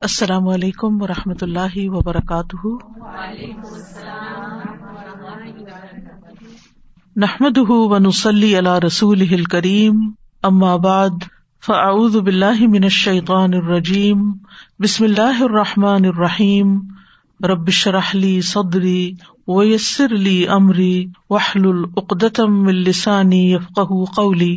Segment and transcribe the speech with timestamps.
[0.00, 2.66] السلام علیکم و رحمۃ اللہ وبرکاتہ۔
[7.16, 10.10] نحمد ونسلی علی رسول کریم
[10.76, 11.24] بعد،
[11.66, 14.32] فاعوذ باللہ من الشیطان الرجیم،
[14.78, 16.78] بسم اللہ الرحمٰن الرحیم۔
[17.44, 19.12] ربش رحلی صدری
[19.48, 23.56] ویسر علی عمری وحل العقدم السانی
[24.16, 24.56] قولی۔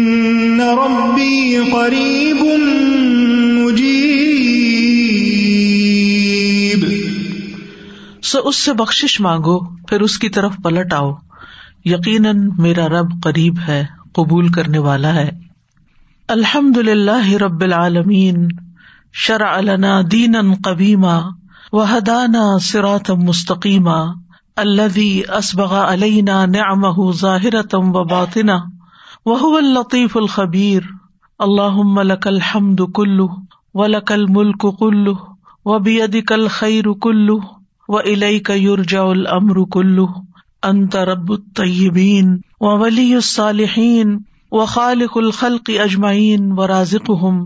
[1.71, 2.37] قریب
[8.23, 11.11] سو اس سے بخش مانگو، پھر اس کی طرف پلٹ آؤ۔
[11.85, 15.29] یقیناً میرا رب قریب ہے، قبول کرنے والا ہے۔
[16.27, 18.47] الحمد للہ رب العالمین،
[19.13, 21.21] شرع لنا دینا قبیما
[21.73, 24.05] وحدانا سراتم مستقیما۔
[24.55, 28.59] الذي اسبغ علينا نعمه ظاهرة وباطنة
[29.25, 30.81] وهو اللطيف الخبير
[31.41, 33.35] اللهم لك الحمد كله
[33.73, 35.15] ولك الملك كله
[35.65, 37.39] وبيدك الخير كله
[37.89, 40.23] وإليك يرجع الأمر كله
[40.63, 42.29] أنت رب الطيبين
[42.61, 44.11] وولي الصالحين
[44.51, 47.39] وخالق الخلق أجمعين ورازقهم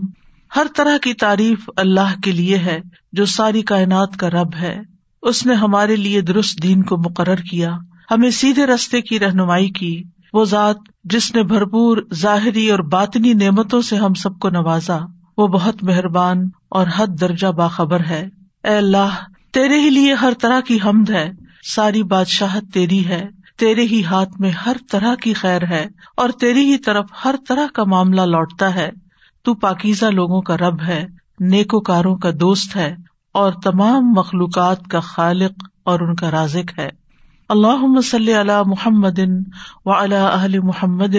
[0.56, 2.80] ہر طرح کی تعریف اللہ کے لیے ہے
[3.12, 4.80] جو ساری کائنات کا رب ہے۔
[5.22, 7.72] اس نے ہمارے لیے درست دین کو مقرر کیا،
[8.10, 10.02] ہمیں سیدھے رستے کی رہنمائی کی۔
[10.32, 14.98] وہ ذات جس نے بھرپور ظاہری اور باطنی نعمتوں سے ہم سب کو نوازا،
[15.38, 18.28] وہ بہت مہربان اور حد درجہ باخبر ہے۔
[18.64, 19.08] اے اللہ،
[19.52, 21.30] تیرے ہی لیے ہر طرح کی حمد ہے۔
[21.74, 23.26] ساری بادشاہت تیری ہے۔
[23.58, 25.86] تیرے ہی ہاتھ میں ہر طرح کی خیر ہے
[26.16, 28.90] اور تیری ہی طرف ہر طرح کا معاملہ لوٹتا ہے۔
[29.44, 31.06] تو پاکیزہ لوگوں کا رب ہے
[31.40, 32.96] نیکو کاروں کا دوست ہے
[33.32, 35.52] اور تمام مخلوقات کا خالق
[35.84, 37.05] اور ان کا رازق ہے۔
[37.48, 39.18] اللہ مسل علی محمد
[39.84, 41.16] و علی اہل محمد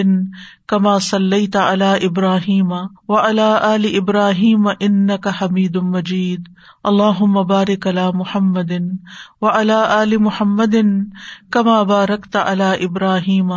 [0.66, 2.72] کما صلی تعلی ابراہیم
[3.08, 6.48] و علی عل ابراہیم ان کا حمید مجید.
[6.84, 8.72] اللہ مبارک علی محمد
[9.42, 10.74] و علی عل محمد
[11.50, 13.50] کما بارک تعلی ابراہیم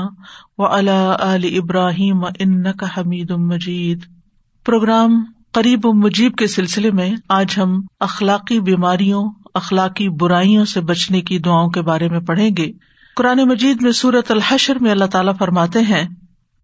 [0.57, 4.05] و علی عل ابراہیم ان کا حمید مجید.
[4.65, 11.21] پروگرام قریب و مجیب کے سلسلے میں آج ہم اخلاقی بیماریوں اخلاقی برائیوں سے بچنے
[11.21, 12.71] کی دعاؤں کے بارے میں پڑھیں گے۔
[13.15, 16.07] قرآن مجید میں سورت الحشر میں اللہ تعالیٰ فرماتے ہیں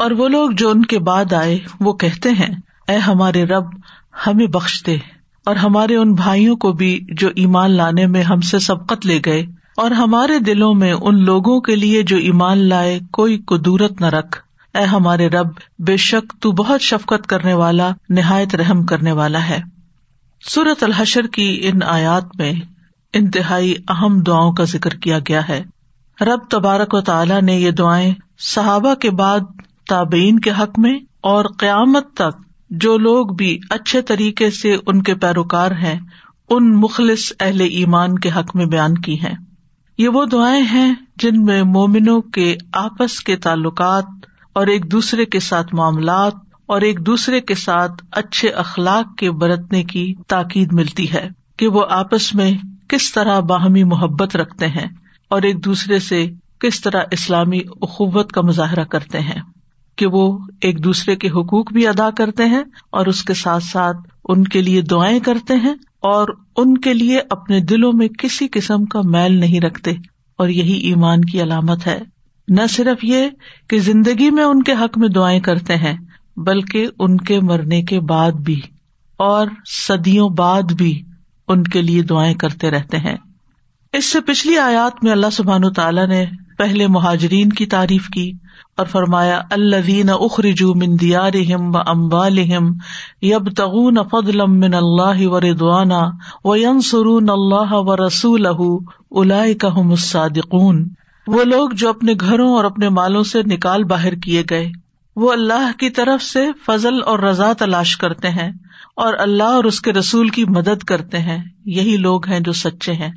[0.00, 2.54] اور وہ لوگ جو ان کے بعد آئے، وہ کہتے ہیں،
[2.88, 3.64] اے ہمارے رب،
[4.26, 4.96] ہمیں بخش دے،
[5.46, 9.40] اور ہمارے ان بھائیوں کو بھی جو ایمان لانے میں ہم سے سبقت لے گئے،
[9.76, 14.38] اور ہمارے دلوں میں ان لوگوں کے لیے جو ایمان لائے، کوئی قدورت نہ رکھ۔
[14.74, 15.46] اے ہمارے رب،
[15.78, 19.60] بے شک تو بہت شفقت کرنے والا، نہایت رحم کرنے والا ہے۔
[20.42, 22.52] سورت الحشر کی ان آیات میں
[23.14, 25.62] انتہائی اہم دعاؤں کا ذکر کیا گیا ہے۔
[26.20, 29.40] رب تبارک و تعالیٰ نے یہ دعائیں صحابہ کے بعد
[29.90, 35.14] تابعین کے حق میں اور قیامت تک جو لوگ بھی اچھے طریقے سے ان کے
[35.14, 35.98] پیروکار ہیں،
[36.50, 39.34] ان مخلص اہل ایمان کے حق میں بیان کی ہیں۔
[39.98, 44.04] یہ وہ دعائیں ہیں جن میں مومنوں کے آپس کے تعلقات
[44.52, 46.32] اور ایک دوسرے کے ساتھ معاملات
[46.66, 51.84] اور ایک دوسرے کے ساتھ اچھے اخلاق کے برتنے کی تاکید ملتی ہے کہ وہ
[51.90, 52.52] آپس میں
[52.88, 54.86] کس طرح باہمی محبت رکھتے ہیں
[55.30, 56.26] اور ایک دوسرے سے
[56.60, 59.40] کس طرح اسلامی اخوت کا مظاہرہ کرتے ہیں۔
[60.00, 63.96] کہ وہ ایک دوسرے کے حقوق بھی ادا کرتے ہیں اور اس کے ساتھ ساتھ
[64.28, 68.84] ان کے لیے دعائیں کرتے ہیں اور ان کے لیے اپنے دلوں میں کسی قسم
[68.84, 69.90] کا میل نہیں رکھتے
[70.38, 72.00] اور یہی ایمان کی علامت ہے۔
[72.48, 73.28] نہ صرف یہ
[73.68, 75.96] کہ زندگی میں ان کے حق میں دعائیں کرتے ہیں،
[76.36, 78.60] بلکہ ان کے مرنے کے بعد بھی
[79.16, 81.02] اور صدیوں بعد بھی
[81.48, 83.16] ان کے لیے دعائیں کرتے رہتے ہیں۔
[83.92, 86.26] اس سے پچھلی آیات میں اللہ سبحان تعالیٰ نے
[86.60, 88.32] پہلے مہاجرین کی تعریف کی
[88.76, 92.72] اور فرمایا اللہ اخرجو من دیارہم و اموالہم
[93.22, 96.00] یبتغون فضلا من اللہ و ردوانا
[96.44, 98.78] و ینصرون اللہ و رسولہ
[99.08, 100.88] اولئک هم الصادقون۔
[101.26, 104.68] وہ لوگ جو اپنے گھروں اور اپنے مالوں سے نکال باہر کیے گئے۔
[105.16, 108.52] وہ اللہ کی طرف سے فضل اور رضا تلاش کرتے ہیں
[108.96, 112.92] اور اللہ اور اس کے رسول کی مدد کرتے ہیں۔ یہی لوگ ہیں جو سچے
[112.92, 113.10] ہیں۔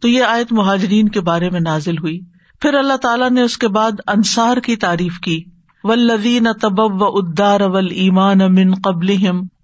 [0.00, 2.20] تو یہ آیت مہاجرین کے بارے میں نازل ہوئی۔
[2.62, 5.42] پھر اللہ تعالیٰ نے اس کے بعد انصار کی تعریف کی
[5.84, 9.10] ولدین تب و ادار اول ایمان امن قبل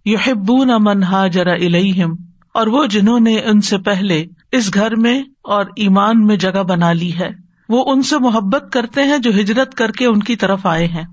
[0.04, 2.14] یحبون من ہاجر الہم
[2.54, 6.92] اور وہ جنہوں نے ان سے پہلے اس گھر میں اور ایمان میں جگہ بنا
[6.92, 7.30] لی ہے،
[7.68, 11.04] وہ ان سے محبت کرتے ہیں جو ہجرت کر کے ان کی طرف آئے ہیں۔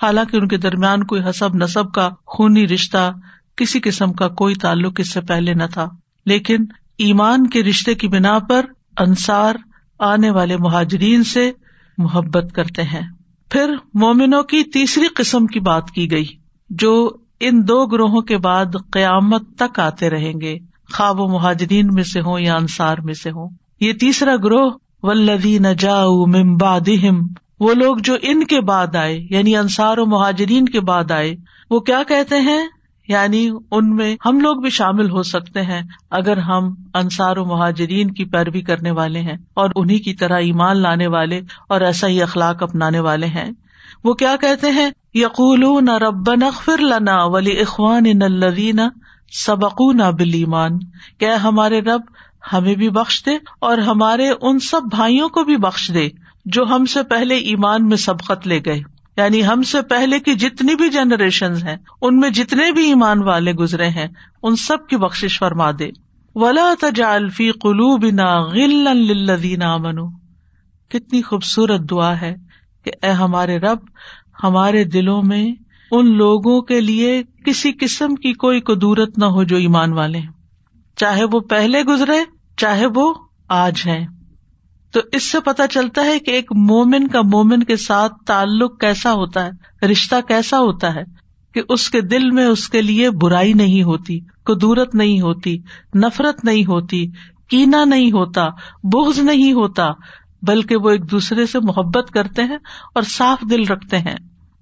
[0.00, 3.10] حالانکہ ان کے درمیان کوئی حسب نصب کا خونی رشتہ
[3.56, 5.88] کسی قسم کا کوئی تعلق اس سے پہلے نہ تھا،
[6.26, 6.64] لیکن
[6.98, 8.66] ایمان کے رشتے کی بنا پر
[8.98, 9.54] انصار
[9.98, 11.52] آنے والے مہاجرین سے
[11.98, 13.02] محبت کرتے ہیں۔
[13.50, 16.26] پھر مومنوں کی تیسری قسم کی بات کی گئی،
[16.70, 17.10] جو
[17.40, 20.58] ان دو گروہوں کے بعد قیامت تک آتے رہیں گے۔
[20.92, 23.48] خواب و مہاجرین میں سے ہوں یا انصار میں سے ہوں۔
[23.80, 24.70] یہ تیسرا گروہ
[25.02, 27.26] ولدی نجا ممبادہم
[27.60, 31.36] وہ لوگ جو ان کے بعد آئے یعنی انصار و مہاجرین کے بعد آئے،
[31.70, 32.66] وہ کیا کہتے ہیں؟
[33.08, 38.10] یعنی ان میں ہم لوگ بھی شامل ہو سکتے ہیں اگر ہم انصار و مہاجرین
[38.10, 42.22] کی پیروی کرنے والے ہیں اور انہیں کی طرح ایمان لانے والے اور ایسا ہی
[42.22, 43.50] اخلاق اپنانے والے ہیں۔
[44.04, 48.04] وہ کیا کہتے ہیں؟ یقول نہ رب نخر لنا ولی اخوان
[48.74, 48.88] نہ
[49.32, 50.44] سبق نہ بل
[51.18, 52.00] کیا ہمارے رب
[52.52, 53.30] ہمیں بھی بخش دے
[53.60, 56.08] اور ہمارے ان سب بھائیوں کو بھی بخش دے
[56.44, 60.74] جو ہم سے پہلے ایمان میں سبقت لے گئے۔ یعنی ہم سے پہلے کی جتنی
[60.74, 64.06] بھی جنریشن ہیں، ان میں جتنے بھی ایمان والے گزرے ہیں،
[64.42, 65.90] ان سب کی بخش فرما دے۔
[66.34, 70.08] ولا تجالفی قلو بنا غلدین منو
[70.88, 72.36] کتنی خوبصورت دعا ہے
[72.84, 73.78] کہ اے ہمارے رب،
[74.42, 75.52] ہمارے دلوں میں
[75.90, 80.20] ان لوگوں کے لیے کسی قسم کی کوئی قدورت نہ ہو جو ایمان والے
[80.96, 82.18] چاہے وہ پہلے گزرے،
[82.56, 83.14] چاہے وہ
[83.48, 84.06] آج ہیں۔
[84.96, 89.12] تو اس سے پتا چلتا ہے کہ ایک مومن کا مومن کے ساتھ تعلق کیسا
[89.12, 91.02] ہوتا ہے، رشتہ کیسا ہوتا ہے
[91.54, 95.58] کہ اس کے دل میں اس کے لیے برائی نہیں ہوتی، قدورت نہیں ہوتی،
[95.94, 97.06] نفرت نہیں ہوتی،
[97.48, 98.48] کینا نہیں ہوتا
[98.82, 99.90] بوجھ نہیں ہوتا،
[100.42, 102.58] بلکہ وہ ایک دوسرے سے محبت کرتے ہیں
[102.94, 104.16] اور صاف دل رکھتے ہیں۔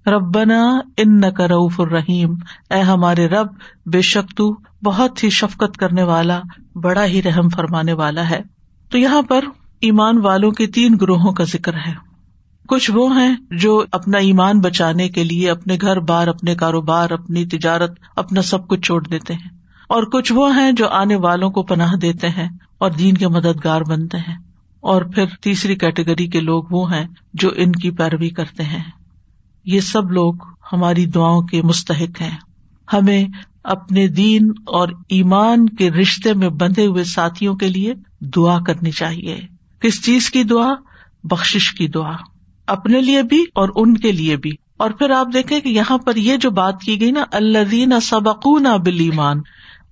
[0.07, 2.33] ربنا ان کا رعف الرحیم۔
[2.69, 3.47] اے ہمارے رب،
[3.85, 6.41] بے شک تو بہت ہی شفقت کرنے والا،
[6.75, 8.41] بڑا ہی رحم فرمانے والا ہے۔
[8.91, 9.45] تو یہاں پر
[9.85, 11.93] ایمان والوں کے تین گروہوں کا ذکر ہے۔
[12.67, 17.45] کچھ وہ ہیں جو اپنا ایمان بچانے کے لیے اپنے گھر بار، اپنے کاروبار، اپنی
[17.45, 19.49] تجارت، اپنا سب کچھ چھوڑ دیتے ہیں۔
[19.89, 23.81] اور کچھ وہ ہیں جو آنے والوں کو پناہ دیتے ہیں اور دین کے مددگار
[23.81, 24.37] بنتے ہیں۔
[24.79, 28.83] اور پھر تیسری کیٹیگری کے لوگ وہ ہیں جو ان کی پیروی کرتے ہیں۔
[29.65, 30.33] یہ سب لوگ
[30.73, 32.37] ہماری دعاؤں کے مستحق ہیں۔
[32.93, 33.25] ہمیں
[33.63, 39.54] اپنے دین اور ایمان کے رشتے میں بندھے ہوئے ساتھیوں کے لیے دعا کرنی چاہیے۔
[39.81, 40.73] کس چیز کی دعا؟
[41.23, 42.15] بخش کی دعا۔
[42.67, 46.15] اپنے لیے بھی اور ان کے لیے بھی۔ اور پھر آپ دیکھیں کہ یہاں پر
[46.15, 49.41] یہ جو بات کی گئی نا اللہ سبق نہ بل ایمان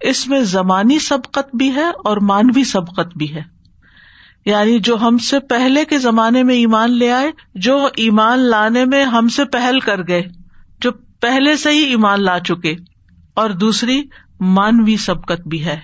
[0.01, 3.41] اس میں زمانی سبقت بھی ہے اور مانوی سبقت بھی ہے۔
[4.45, 9.05] یعنی جو ہم سے پہلے کے زمانے میں ایمان لے آئے، جو ایمان لانے میں
[9.05, 10.23] ہم سے پہل کر گئے،
[10.81, 12.75] جو پہلے سے ہی ایمان لا چکے۔
[13.33, 14.03] اور دوسری،
[14.39, 15.79] مانوی سبقت بھی ہے۔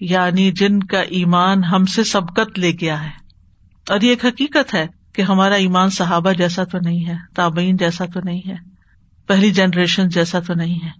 [0.00, 3.21] یعنی جن کا ایمان ہم سے سبقت لے گیا ہے۔
[3.88, 8.04] اور یہ ایک حقیقت ہے کہ ہمارا ایمان صحابہ جیسا تو نہیں ہے، تابعین جیسا
[8.14, 8.54] تو نہیں ہے،
[9.26, 10.90] پہلی جنریشن جیسا تو نہیں ہے۔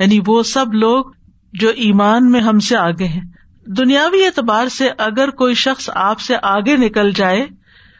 [0.00, 1.04] یعنی وہ سب لوگ
[1.52, 3.20] جو ایمان میں ہم سے آگے ہیں۔
[3.66, 7.46] دنیاوی اعتبار سے اگر کوئی شخص آپ سے آگے نکل جائے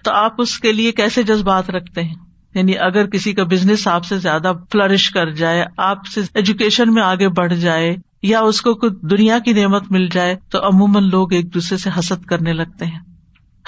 [0.04, 2.14] تو آپ اس کے لیے کیسے جذبات رکھتے ہیں؟
[2.54, 7.02] یعنی اگر کسی کا بزنس آپ سے زیادہ فلرش کر جائے، آپ سے ایجوکیشن میں
[7.02, 11.32] آگے بڑھ جائے، یا اس کو کوئی دنیا کی نعمت مل جائے، تو عموماً لوگ
[11.32, 13.00] ایک دوسرے سے حسد کرنے لگتے ہیں۔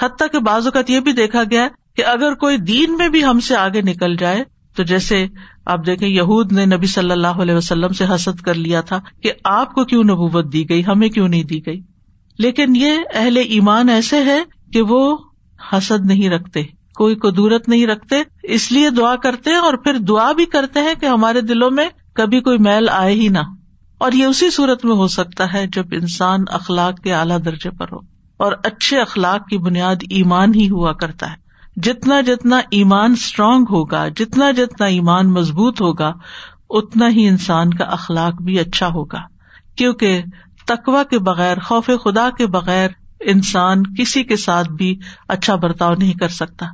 [0.01, 3.39] حتیٰ کہ بعض اوقات یہ بھی دیکھا گیا کہ اگر کوئی دین میں بھی ہم
[3.39, 4.43] سے آگے نکل جائے،
[4.75, 5.27] تو جیسے
[5.65, 9.31] آپ دیکھیں یہود نے نبی صلی اللہ علیہ وسلم سے حسد کر لیا تھا کہ
[9.43, 11.81] آپ کو کیوں نبوت دی گئی، ہمیں کیوں نہیں دی گئی؟
[12.39, 15.17] لیکن یہ اہل ایمان ایسے ہے کہ وہ
[15.73, 16.63] حسد نہیں رکھتے،
[16.95, 20.93] کوئی قدورت نہیں رکھتے، اس لیے دعا کرتے ہیں اور پھر دعا بھی کرتے ہیں
[21.01, 23.39] کہ ہمارے دلوں میں کبھی کوئی میل آئے ہی نہ۔
[23.97, 27.85] اور یہ اسی صورت میں ہو سکتا ہے جب انسان اخلاق کے اعلیٰ درجے پر
[27.91, 33.65] ہو۔ اور اچھے اخلاق کی بنیاد ایمان ہی ہوا کرتا ہے۔ جتنا جتنا ایمان اسٹرانگ
[33.69, 36.13] ہوگا، جتنا جتنا ایمان مضبوط ہوگا،
[36.69, 39.21] اتنا ہی انسان کا اخلاق بھی اچھا ہوگا۔
[39.77, 40.23] کیونکہ
[40.67, 42.89] تقوا کے بغیر، خوف خدا کے بغیر
[43.19, 46.65] انسان کسی کے ساتھ بھی اچھا برتاؤ نہیں کر سکتا۔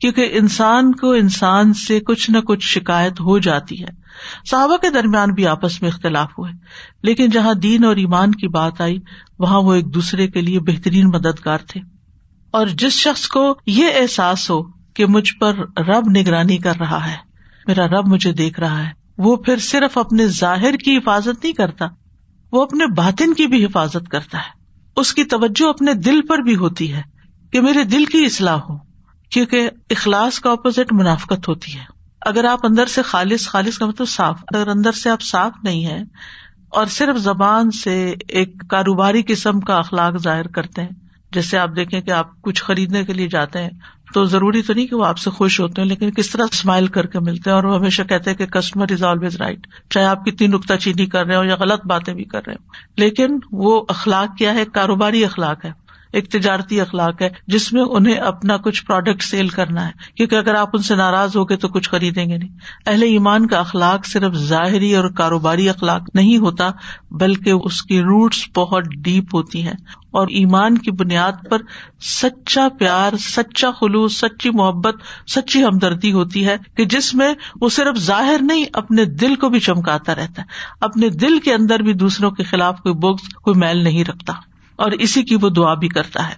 [0.00, 4.03] کیونکہ انسان کو انسان سے کچھ نہ کچھ شکایت ہو جاتی ہے۔
[4.50, 6.52] صحابہ کے درمیان بھی آپس میں اختلاف ہوئے۔
[7.02, 8.98] لیکن جہاں دین اور ایمان کی بات آئی،
[9.38, 11.80] وہاں وہ ایک دوسرے کے لیے بہترین مددگار تھے۔
[12.50, 14.62] اور جس شخص کو یہ احساس ہو
[14.94, 17.16] کہ مجھ پر رب نگرانی کر رہا ہے،
[17.66, 21.86] میرا رب مجھے دیکھ رہا ہے، وہ پھر صرف اپنے ظاہر کی حفاظت نہیں کرتا،
[22.52, 24.64] وہ اپنے باطن کی بھی حفاظت کرتا ہے۔
[24.96, 27.02] اس کی توجہ اپنے دل پر بھی ہوتی ہے
[27.52, 28.76] کہ میرے دل کی اصلاح ہو،
[29.30, 31.93] کیونکہ اخلاص کا اپوزٹ منافقت ہوتی ہے۔
[32.24, 35.86] اگر آپ اندر سے خالص خالص کا مطلب صاف، اگر اندر سے آپ صاف نہیں
[35.86, 36.02] ہے
[36.68, 40.90] اور صرف زبان سے ایک کاروباری قسم کا اخلاق ظاہر کرتے ہیں،
[41.32, 43.70] جیسے آپ دیکھیں کہ آپ کچھ خریدنے کے لیے جاتے ہیں،
[44.14, 46.86] تو ضروری تو نہیں کہ وہ آپ سے خوش ہوتے ہیں لیکن کس طرح اسمائل
[46.86, 50.04] کر کے ملتے ہیں اور وہ ہمیشہ کہتے ہیں کہ کسٹمر از آلویز رائٹ چاہے
[50.04, 53.38] آپ کتنی نکتا چینی کر رہے ہو یا غلط باتیں بھی کر رہے ہو لیکن
[53.52, 55.83] وہ اخلاق کیا ہے؟ کاروباری اخلاق ہے۔
[56.14, 60.54] ایک تجارتی اخلاق ہے، جس میں انہیں اپنا کچھ پروڈکٹ سیل کرنا ہے۔ کیونکہ اگر
[60.54, 62.56] آپ ان سے ناراض ہو گئے تو کچھ خریدیں گے نہیں۔
[62.86, 66.70] اہل ایمان کا اخلاق صرف ظاہری اور کاروباری اخلاق نہیں ہوتا،
[67.10, 69.74] بلکہ اس کی روٹس بہت ڈیپ ہوتی ہیں۔
[70.10, 71.58] اور ایمان کی بنیاد پر
[72.00, 74.94] سچا پیار، سچا خلوص، سچی محبت،
[75.30, 79.60] سچی ہمدردی ہوتی ہے کہ جس میں وہ صرف ظاہر نہیں، اپنے دل کو بھی
[79.60, 80.46] چمکاتا رہتا ہے۔
[80.80, 84.32] اپنے دل کے اندر بھی دوسروں کے خلاف کوئی بوگز کوئی میل نہیں رکھتا۔
[84.76, 86.34] اور اسی کی وہ دعا بھی کرتا ہے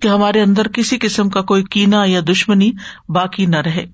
[0.00, 2.72] کہ ہمارے اندر کسی قسم کا کوئی کینا یا دشمنی
[3.08, 3.86] باقی نہ رہے۔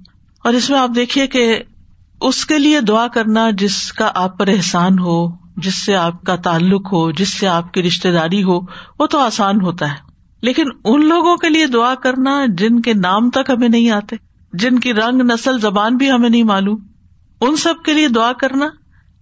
[0.45, 1.59] اور اس میں آپ دیکھیے کہ
[2.21, 6.37] اس کے لیے دعا کرنا جس کا آپ پر احسان ہو، جس سے آپ کا
[6.37, 8.61] تعلق ہو، جس سے آپ کی رشتے داری ہو،
[8.99, 9.97] وہ تو آسان ہوتا ہے۔
[10.43, 14.17] لیکن ان لوگوں کے لیے دعا کرنا جن کے نام تک ہمیں نہیں آتے،
[14.53, 16.81] جن کی رنگ نسل زبان بھی ہمیں نہیں معلوم،
[17.41, 18.67] ان سب کے لیے دعا کرنا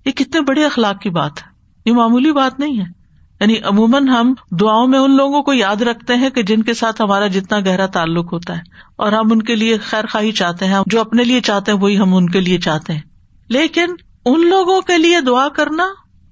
[0.05, 1.49] یہ کتنے بڑے اخلاق کی بات ہے۔
[1.87, 2.96] یہ معمولی بات نہیں ہے۔
[3.41, 7.03] یعنی عموماً ہم دعاؤں میں ان لوگوں کو یاد رکھتے ہیں کہ جن کے ساتھ
[7.03, 8.63] ہمارا جتنا گہرا تعلق ہوتا ہے
[8.97, 11.99] اور ہم ان کے لیے خیر خواہی چاہتے ہیں، جو اپنے لیے چاہتے ہیں، وہی
[11.99, 13.01] ہم ان کے لیے چاہتے ہیں۔
[13.49, 13.87] لیکن
[14.25, 15.85] ان لوگوں کے لیے دعا کرنا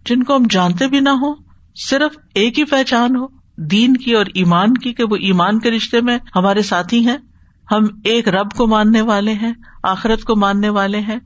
[0.06, 1.34] جن کو ہم جانتے بھی نہ ہو
[1.74, 6.00] صرف ایک ہی پہچان ہو، دین کی اور ایمان کی، کہ وہ ایمان کے رشتے
[6.00, 7.16] میں ہمارے ساتھی ہیں۔
[7.70, 11.16] ہم ایک رب کو ماننے والے ہیں، آخرت کو ماننے والے ہیں،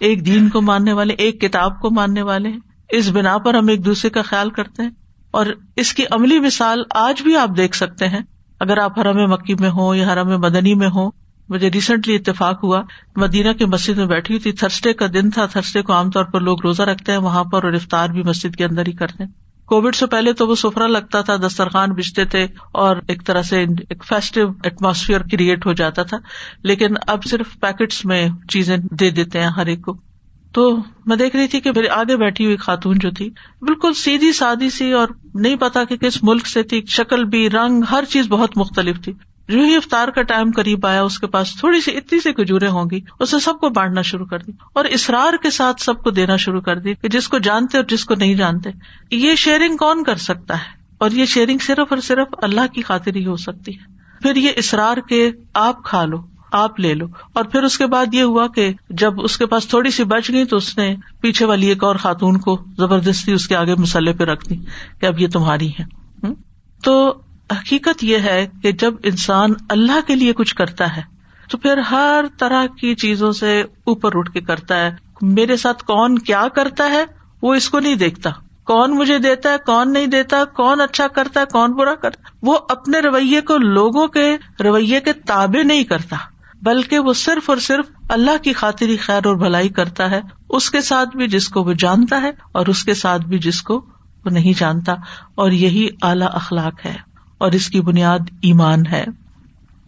[0.00, 2.58] ایک دین کو ماننے والے، ایک کتاب کو ماننے والے ہیں۔
[2.88, 4.90] اس بنا پر ہم ایک دوسرے کا خیال کرتے ہیں۔
[5.30, 5.46] اور
[5.76, 8.20] اس کی عملی مثال آج بھی آپ دیکھ سکتے ہیں۔
[8.60, 11.10] اگر آپ حرم مکی میں ہوں یا حرم مدنی میں ہوں،
[11.48, 12.82] مجھے ریسنٹلی اتفاق ہوا،
[13.16, 16.24] مدینہ کی مسجد میں بیٹھی ہوئی تھی۔ تھرسڈے کا دن تھا تھرسڈے کو عام طور
[16.24, 19.24] پر لوگ روزہ رکھتے ہیں، وہاں پر اور افطار بھی مسجد کے اندر ہی کرتے
[19.24, 19.30] ہیں۔
[19.66, 23.64] کووڈ سے پہلے تو وہ سفرا لگتا تھا، دسترخوان بچتے تھے اور ایک طرح سے
[23.88, 26.16] ایک فیسٹو ایٹماسفیئر کریٹ ہو جاتا تھا۔
[26.62, 30.09] لیکن اب صرف پیکٹس میں چیزیں دے دیتے ہیں ہر ایک کو۔
[30.52, 30.76] تو
[31.06, 33.30] میں دیکھ رہی تھی کہ میرے آگے بیٹھی ہوئی خاتون جو تھی،
[33.62, 37.82] بالکل سیدھی سادی سی اور نہیں پتا کہ کس ملک سے تھی، شکل بھی، رنگ،
[37.90, 39.12] ہر چیز بہت مختلف تھی۔
[39.48, 42.68] جو ہی افطار کا ٹائم قریب آیا، اس کے پاس تھوڑی سی اتنی سی کھجورے
[42.68, 46.10] ہوں گی، اسے سب کو بانٹنا شروع کر دی۔ اور اسرار کے ساتھ سب کو
[46.10, 48.70] دینا شروع کر دی کہ جس کو جانتے اور جس کو نہیں جانتے۔
[49.10, 50.64] یہ شیئرنگ کون کر سکتا ہے؟
[50.98, 53.84] اور یہ شیئرنگ صرف اور صرف اللہ کی خاطر ہی ہو سکتی ہے۔
[54.22, 58.14] پھر یہ اسرار کے آپ کھا لو۔ آپ لے لو۔ اور پھر اس کے بعد
[58.14, 61.46] یہ ہوا کہ جب اس کے پاس تھوڑی سی بچ گئی تو اس نے پیچھے
[61.46, 64.56] والی ایک اور خاتون کو زبردستی اس کے آگے مسلح پہ رکھ دی
[65.00, 65.84] کہ اب یہ تمہاری ہے
[66.84, 67.18] تو
[67.50, 71.02] حقیقت یہ ہے کہ جب انسان اللہ کے لیے کچھ کرتا ہے
[71.50, 74.90] تو پھر ہر طرح کی چیزوں سے اوپر اٹھ کے کرتا ہے۔
[75.22, 77.04] میرے ساتھ کون کیا کرتا ہے
[77.42, 78.30] وہ اس کو نہیں دیکھتا۔
[78.64, 82.58] کون مجھے دیتا ہے، کون نہیں دیتا، کون اچھا کرتا ہے، کون برا کرتا وہ
[82.68, 86.16] اپنے رویے کو لوگوں کے رویے کے تابے نہیں کرتا۔
[86.62, 90.80] بلکہ وہ صرف اور صرف اللہ کی خاطری خیر اور بھلائی کرتا ہے، اس کے
[90.80, 93.84] ساتھ بھی جس کو وہ جانتا ہے اور اس کے ساتھ بھی جس کو
[94.24, 94.94] وہ نہیں جانتا۔
[95.34, 96.96] اور یہی اعلی اخلاق ہے
[97.38, 99.04] اور اس کی بنیاد ایمان ہے۔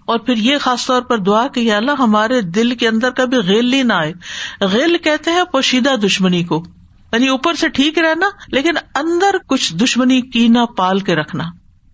[0.05, 3.73] اور پھر یہ خاص طور پر دعا کہ اللہ ہمارے دل کے اندر کبھی غیل
[3.73, 4.13] ہی نہ آئے۔
[4.61, 6.65] غیل کہتے ہیں پوشیدہ دشمنی کو۔
[7.13, 11.45] یعنی اوپر سے ٹھیک رہنا، لیکن اندر کچھ دشمنی کی نہ پال کے رکھنا۔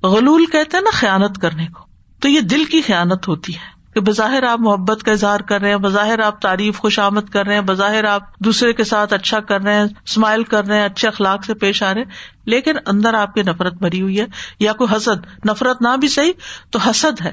[0.07, 1.85] غلول کہتے ہیں نا خیانت کرنے کو۔
[2.21, 5.71] تو یہ دل کی خیانت ہوتی ہے۔ کہ بظاہر آپ محبت کا اظہار کر رہے
[5.71, 9.41] ہیں، بظاہر آپ تعریف خوش آمد کر رہے ہیں، بظاہر آپ دوسرے کے ساتھ اچھا
[9.41, 12.09] کر رہے ہیں اسمائل کر رہے ہیں، اچھے اخلاق سے پیش آ رہے ہیں،
[12.47, 14.27] لیکن اندر آپ کی نفرت بھری ہوئی ہے،
[14.61, 16.33] یا کوئی حسد، نفرت نہ بھی صحیح
[16.71, 17.33] تو حسد ہے۔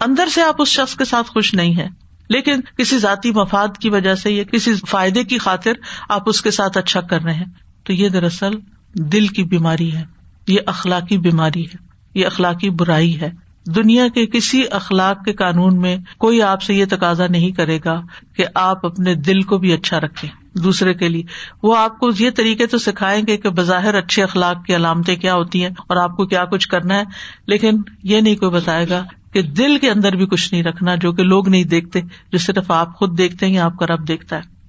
[0.00, 1.88] اندر سے آپ اس شخص کے ساتھ خوش نہیں ہے
[2.28, 5.72] لیکن کسی ذاتی مفاد کی وجہ سے یا کسی فائدے کی خاطر
[6.08, 7.44] آپ اس کے ساتھ اچھا کر رہے ہیں۔
[7.84, 8.50] تو یہ دراصل
[8.94, 10.04] دل کی بیماری ہے،
[10.46, 11.76] یہ اخلاقی بیماری ہے،
[12.14, 13.30] یہ اخلاقی برائی ہے۔
[13.66, 18.00] دنیا کے کسی اخلاق کے قانون میں کوئی آپ سے یہ تقاضا نہیں کرے گا
[18.36, 21.22] کہ آپ اپنے دل کو بھی اچھا رکھے دوسرے کے لیے۔
[21.62, 25.34] وہ آپ کو یہ طریقے تو سکھائیں گے کہ بظاہر اچھے اخلاق کی علامتیں کیا
[25.34, 27.02] ہوتی ہیں اور آپ کو کیا کچھ کرنا ہے،
[27.46, 31.12] لیکن یہ نہیں کوئی بتائے گا کہ دل کے اندر بھی کچھ نہیں رکھنا جو
[31.12, 32.00] کہ لوگ نہیں دیکھتے،
[32.32, 34.61] جو صرف آپ خود دیکھتے ہیں یا آپ کا رب دیکھتا ہے۔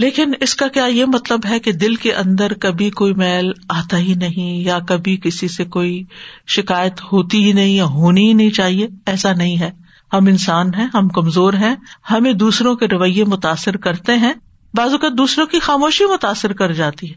[0.00, 3.98] لیکن اس کا کیا یہ مطلب ہے کہ دل کے اندر کبھی کوئی میل آتا
[3.98, 6.04] ہی نہیں یا کبھی کسی سے کوئی
[6.46, 9.70] شکایت ہوتی ہی نہیں یا ہونی ہی نہیں چاہیے؟ ایسا نہیں ہے۔
[10.12, 11.76] ہم انسان ہیں، ہم کمزور ہیں،
[12.10, 14.32] ہمیں دوسروں کے رویے متاثر کرتے ہیں۔
[14.74, 17.14] بعض اوقات دوسروں کی خاموشی متاثر کر جاتی ہے۔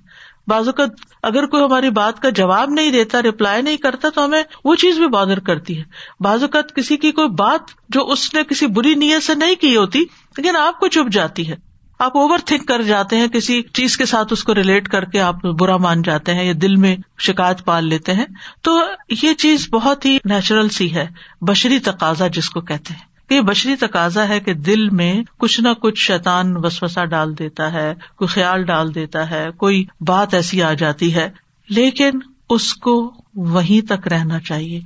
[0.47, 0.89] بعض اوقات
[1.23, 4.97] اگر کوئی ہماری بات کا جواب نہیں دیتا ریپلائی نہیں کرتا، تو ہمیں وہ چیز
[4.97, 5.83] بھی بادر کرتی ہے۔
[6.19, 9.75] بعض اوقات کسی کی کوئی بات جو اس نے کسی بری نیت سے نہیں کی
[9.75, 9.99] ہوتی،
[10.37, 11.72] لیکن آپ کو چپ جاتی ہے۔
[12.03, 15.19] آپ اوور تھنک کر جاتے ہیں، کسی چیز کے ساتھ اس کو ریلیٹ کر کے
[15.19, 18.25] آپ برا مان جاتے ہیں یا دل میں شکایت پال لیتے ہیں۔
[18.61, 18.79] تو
[19.23, 21.07] یہ چیز بہت ہی نیچرل سی ہے،
[21.41, 25.69] بشری تقاضا جس کو کہتے ہیں۔ یہ بشری تقاضا ہے کہ دل میں کچھ نہ
[25.81, 30.73] کچھ شیطان وسوسا ڈال دیتا ہے، کوئی خیال ڈال دیتا ہے، کوئی بات ایسی آ
[30.73, 31.29] جاتی ہے،
[31.69, 32.11] لیکن
[32.49, 34.81] اس کو وہیں تک رہنا چاہیے۔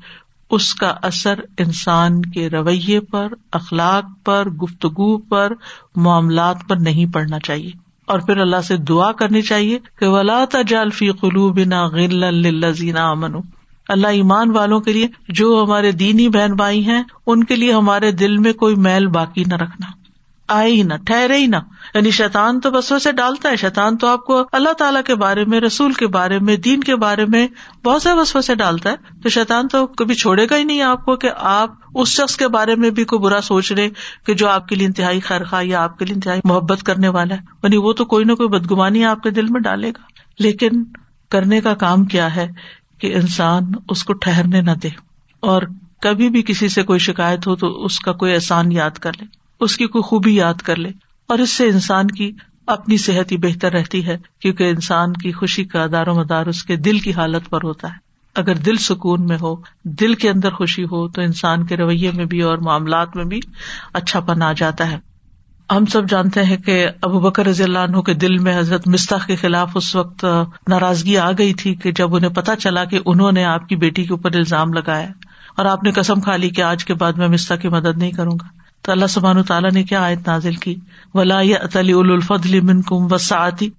[0.50, 5.54] اس کا اثر انسان کے رویے پر، اخلاق پر، گفتگو پر،
[5.96, 7.72] معاملات پر نہیں پڑنا چاہیے۔
[8.06, 13.36] اور پھر اللہ سے دعا کرنی چاہیے کہ ولا تجالفی قلو بنا غلزین امن
[13.89, 18.12] اللہ ایمان والوں کے لیے جو ہمارے دینی بہن بھائی ہیں، ان کے لیے ہمارے
[18.12, 20.07] دل میں کوئی میل باقی نہ رکھنا۔
[20.48, 21.56] آئے ہی نہ، ٹھہرے ہی نہ۔
[21.94, 25.46] یعنی شیتان تو بس ویسے ڈالتا ہے۔ شیتان تو آپ کو اللہ تعالیٰ کے بارے
[25.46, 27.48] میں، رسول کے بارے میں، دین کے بارے میں
[27.86, 31.06] بہت سے بس ویسے ڈالتا ہے۔ تو شیتان تو کبھی چھوڑے گا ہی نہیں آپ
[31.06, 33.89] کو کہ آپ اس شخص کے بارے میں بھی کوئی برا سوچ رہے
[34.25, 37.08] کہ جو آپ کے لیے انتہائی خیر خواہ یا آپ کے لیے انتہائی محبت کرنے
[37.08, 40.01] والا ہے۔ یعنی وہ تو کوئی نہ کوئی بدگمانی آپ کے دل میں ڈالے گا۔
[40.39, 40.70] لیکن
[41.30, 42.48] کرنے کا کام کیا ہے
[43.00, 44.89] کہ انسان اس کو ٹھہرنے نہ دے۔
[45.39, 45.62] اور
[46.01, 49.47] کبھی بھی کسی سے کوئی شکایت ہو تو اس کا کوئی احسان یاد کر لے۔
[49.59, 50.89] اس کی کوئی خوبی یاد کر لے
[51.27, 52.31] اور اس سے انسان کی
[52.67, 56.63] اپنی صحت ہی بہتر رہتی ہے، کیونکہ انسان کی خوشی کا دار و مدار اس
[56.63, 60.51] کے دل کی حالت پر ہوتا ہے۔ اگر دل سکون میں ہو، دل کے اندر
[60.51, 63.39] خوشی ہو، تو انسان کے رویے میں بھی اور معاملات میں بھی
[63.93, 64.98] اچھا پن آ جاتا ہے۔
[65.72, 69.27] ہم سب جانتے ہیں کہ ابو بکر رضی اللہ عنہ کے دل میں حضرت مستق
[69.27, 70.25] کے خلاف اس وقت
[70.67, 74.03] ناراضگی آ گئی تھی کہ جب انہیں پتا چلا کہ انہوں نے آپ کی بیٹی
[74.03, 75.07] کے اوپر الزام لگایا
[75.57, 78.11] اور آپ نے قسم کھا لی کہ آج کے بعد میں مستق کی مدد نہیں
[78.11, 80.75] کروں گا۔ تو اللہ سبحان تعالیٰ نے کیا آیت نازل کی؟
[81.13, 83.70] ولا علی الفضل من کم وسعتی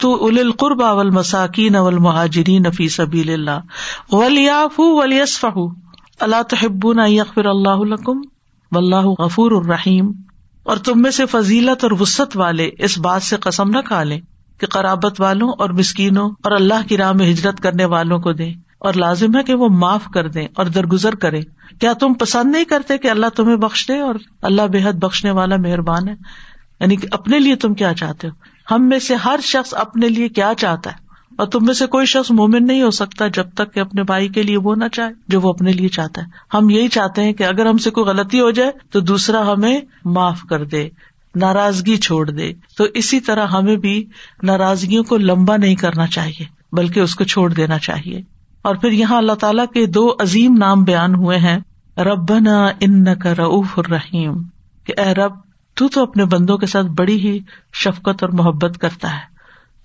[0.00, 5.44] تو ال القربا اول مساکین اول مہاجرین نفی سبیل اللہ ولیاف ولیسف
[6.20, 8.20] اللہ تحبون یغفر اللہ الکم
[8.72, 10.12] و اللہ غفور الرحیم
[10.62, 14.20] اور تم میں سے فضیلت اور وسط والے اس بات سے قسم نہ کھا لیں
[14.60, 18.54] کہ قرابت والوں اور مسکینوں اور اللہ کی راہ میں ہجرت کرنے والوں کو دیں۔
[18.78, 21.40] اور لازم ہے کہ وہ معاف کر دیں اور درگزر کرے
[21.80, 25.30] کیا تم پسند نہیں کرتے کہ اللہ تمہیں بخش دے اور اللہ بے حد بخشنے
[25.30, 26.14] والا مہربان ہے؟
[26.80, 28.32] یعنی کہ اپنے لیے تم کیا چاہتے ہو؟
[28.74, 31.06] ہم میں سے ہر شخص اپنے لیے کیا چاہتا ہے؟
[31.38, 34.28] اور تم میں سے کوئی شخص مومن نہیں ہو سکتا جب تک کہ اپنے بھائی
[34.28, 37.32] کے لیے وہ نہ چاہے جو وہ اپنے لیے چاہتا ہے۔ ہم یہی چاہتے ہیں
[37.32, 40.88] کہ اگر ہم سے کوئی غلطی ہو جائے تو دوسرا ہمیں معاف کر دے،
[41.34, 44.04] ناراضگی چھوڑ دے۔ تو اسی طرح ہمیں بھی
[44.42, 48.35] ناراضگیوں کو لمبا نہیں کرنا چاہیے، بلکہ اس کو چھوڑ دینا چاہیے۔
[48.66, 51.58] اور پھر یہاں اللہ تعالیٰ کے دو عظیم نام بیان ہوئے ہیں۔
[51.96, 54.42] ربنا ان کا رعف الرحیم۔
[54.84, 55.32] کہ اے رب،
[55.74, 57.38] تو تو اپنے بندوں کے ساتھ بڑی ہی
[57.74, 59.20] شفقت اور محبت کرتا ہے۔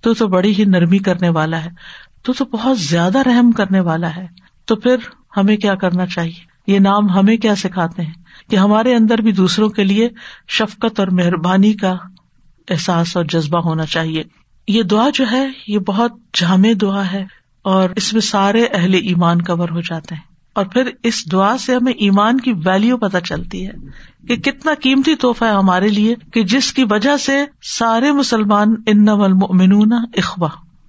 [0.02, 1.70] تو تو بڑی ہی نرمی کرنے والا ہے۔
[2.24, 4.28] تو تو بہت زیادہ رحم کرنے والا ہے۔
[4.66, 4.96] تو پھر
[5.38, 8.14] ہمیں کیا کرنا چاہیے؟ یہ نام ہمیں کیا سکھاتے ہیں؟
[8.50, 10.10] کہ ہمارے اندر بھی دوسروں کے لیے
[10.48, 11.96] شفقت اور مہربانی کا
[12.70, 14.24] احساس اور جذبہ ہونا چاہیے۔
[14.68, 19.42] یہ دعا جو ہے، یہ بہت جامع دعا ہے۔ اور اس میں سارے اہل ایمان
[19.42, 20.22] کور ہو جاتے ہیں۔
[20.54, 23.72] اور پھر اس دعا سے ہمیں ایمان کی ویلو پتہ چلتی ہے
[24.28, 29.10] کہ کتنا قیمتی تحفہ ہے ہمارے لیے کہ جس کی وجہ سے سارے مسلمان ان
[29.10, 30.48] المؤمنون اخوا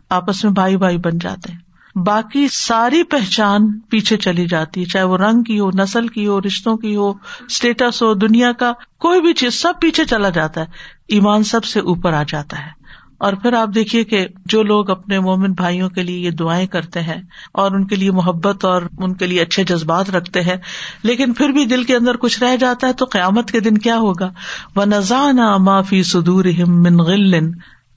[0.08, 1.58] آپس میں بھائی بھائی بن جاتے ہیں۔
[1.98, 6.40] باقی ساری پہچان پیچھے چلی جاتی ہے، چاہے وہ رنگ کی ہو، نسل کی ہو،
[6.40, 7.10] رشتوں کی ہو
[7.46, 10.66] اسٹیٹس ہو، دنیا کا، کوئی بھی چیز سب پیچھے چلا جاتا ہے۔
[11.08, 12.81] ایمان سب سے اوپر آ جاتا ہے۔
[13.22, 17.00] اور پھر آپ دیکھیے کہ جو لوگ اپنے مومن بھائیوں کے لیے یہ دعائیں کرتے
[17.00, 17.20] ہیں
[17.52, 20.56] اور ان کے لیے محبت اور ان کے لیے اچھے جذبات رکھتے ہیں،
[21.02, 23.98] لیکن پھر بھی دل کے اندر کچھ رہ جاتا ہے تو قیامت کے دن کیا
[23.98, 24.30] ہوگا؟
[24.76, 27.50] وہ نذانہ معافی سدور من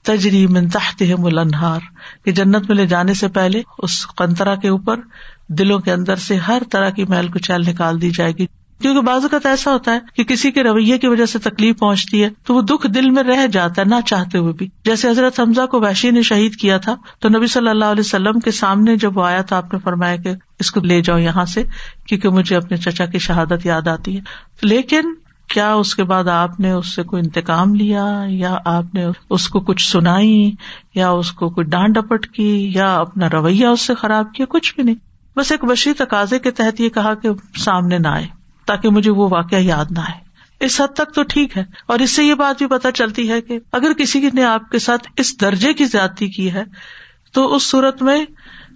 [0.04, 1.80] تجری من تحت الانہار
[2.24, 5.00] کہ جنت میں لے جانے سے پہلے اس قنطرا کے اوپر
[5.48, 8.46] دلوں کے اندر سے ہر طرح کی محل کچیل نکال دی جائے گی۔
[8.82, 12.24] کیونکہ بعض اوقات ایسا ہوتا ہے کہ کسی کے رویے کی وجہ سے تکلیف پہنچتی
[12.24, 15.40] ہے تو وہ دکھ دل میں رہ جاتا ہے، نہ چاہتے ہوئے بھی۔ جیسے حضرت
[15.40, 18.96] حمزہ کو وحشی نے شہید کیا تھا، تو نبی صلی اللہ علیہ وسلم کے سامنے
[18.96, 21.62] جب وہ آیا تو آپ نے فرمایا کہ اس کو لے جاؤ یہاں سے،
[22.06, 24.20] کیونکہ مجھے اپنے چچا کی شہادت یاد آتی ہے۔
[24.62, 25.14] لیکن
[25.48, 29.48] کیا اس کے بعد آپ نے اس سے کوئی انتقام لیا؟ یا آپ نے اس
[29.48, 30.52] کو کچھ سنائی؟
[30.94, 34.74] یا اس کو کوئی ڈانٹ ڈپٹ کی؟ یا اپنا رویہ اس سے خراب کیا؟ کچھ
[34.74, 34.94] بھی نہیں۔
[35.36, 38.35] بس ایک بشی تقاضے کے تحت یہ کہا کہ سامنے نہ آئے۔
[38.66, 40.26] تاکہ مجھے وہ واقعہ یاد نہ آئے۔
[40.60, 43.40] اس حد تک تو ٹھیک ہے۔ اور اس سے یہ بات بھی پتہ چلتی ہے
[43.40, 46.64] کہ اگر کسی نے آپ کے ساتھ اس درجے کی زیادتی کی ہے،
[47.32, 48.24] تو اس صورت میں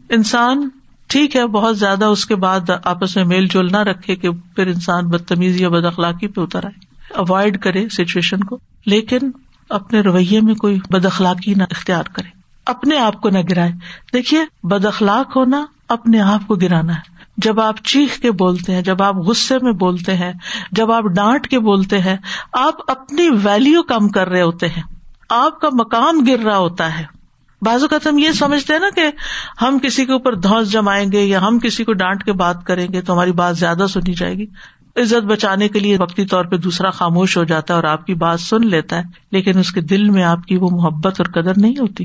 [0.08, 0.68] انسان
[1.06, 4.66] ٹھیک ہے، بہت زیادہ اس کے بعد آپس میں میل جول نہ رکھے کہ پھر
[4.66, 9.18] انسان بدتمیزی یا بد اخلاقی پہ اتر آئے۔ اوائڈ کرے سچویشن کو، لیکن
[9.68, 12.28] اپنے رویے میں کوئی بد اخلاقی نہ اختیار کرے۔
[12.66, 13.72] اپنے آپ کو نہ گرائے۔
[14.12, 18.82] دیکھیے بد اخلاق ہونا اپنے آپ کو گرانا ہے۔ جب آپ چیخ کے بولتے ہیں،
[18.82, 20.32] جب آپ غصے میں بولتے ہیں،
[20.72, 22.16] جب آپ ڈانٹ کے بولتے ہیں،
[22.52, 24.82] آپ اپنی ویلو کم کر رہے ہوتے ہیں۔
[25.28, 27.04] آپ کا مقام گر رہا ہوتا ہے۔
[27.62, 29.04] بازو کا ہم یہ سمجھتے ہیں نا کہ
[29.62, 32.88] ہم کسی کے اوپر دھوس جمائیں گے یا ہم کسی کو ڈانٹ کے بات کریں
[32.92, 34.46] گے تو ہماری بات زیادہ سنی جائے گی۔
[34.96, 38.14] عزت بچانے کے لیے وقتی طور پہ دوسرا خاموش ہو جاتا ہے اور آپ کی
[38.14, 41.52] بات سن لیتا ہے، لیکن اس کے دل میں آپ کی وہ محبت اور قدر
[41.56, 42.04] نہیں ہوتی۔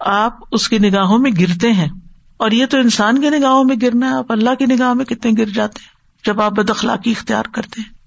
[0.00, 1.88] آپ اس کی نگاہوں میں گرتے ہیں۔
[2.38, 5.32] اور یہ تو انسان کی نگاہوں میں گرنا ہے، آپ اللہ کی نگاہ میں کتنے
[5.38, 7.98] گر جاتے ہیں، جب آپ بد اخلاقی اختیار کرتے ہیں۔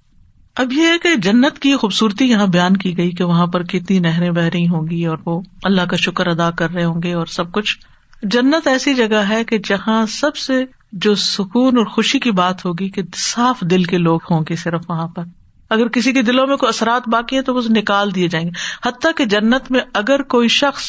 [0.56, 4.00] اب یہ ہے کہ جنت کی خوبصورتی یہاں بیان کی گئی کہ وہاں پر کتنی
[4.00, 7.14] نہریں بہ رہی ہوں گی اور وہ اللہ کا شکر ادا کر رہے ہوں گے
[7.14, 7.78] اور سب کچھ۔
[8.24, 12.90] جنت ایسی جگہ ہے کہ جہاں سب سے جو سکون اور خوشی کی بات ہوگی
[12.90, 15.24] کہ صاف دل کے لوگ ہوں گے صرف وہاں پر۔
[15.70, 18.90] اگر کسی کے دلوں میں کوئی اثرات باقی ہے تو وہ نکال دیے جائیں گے۔
[18.90, 20.84] حتیٰ کہ جنت میں اگر کوئی شخص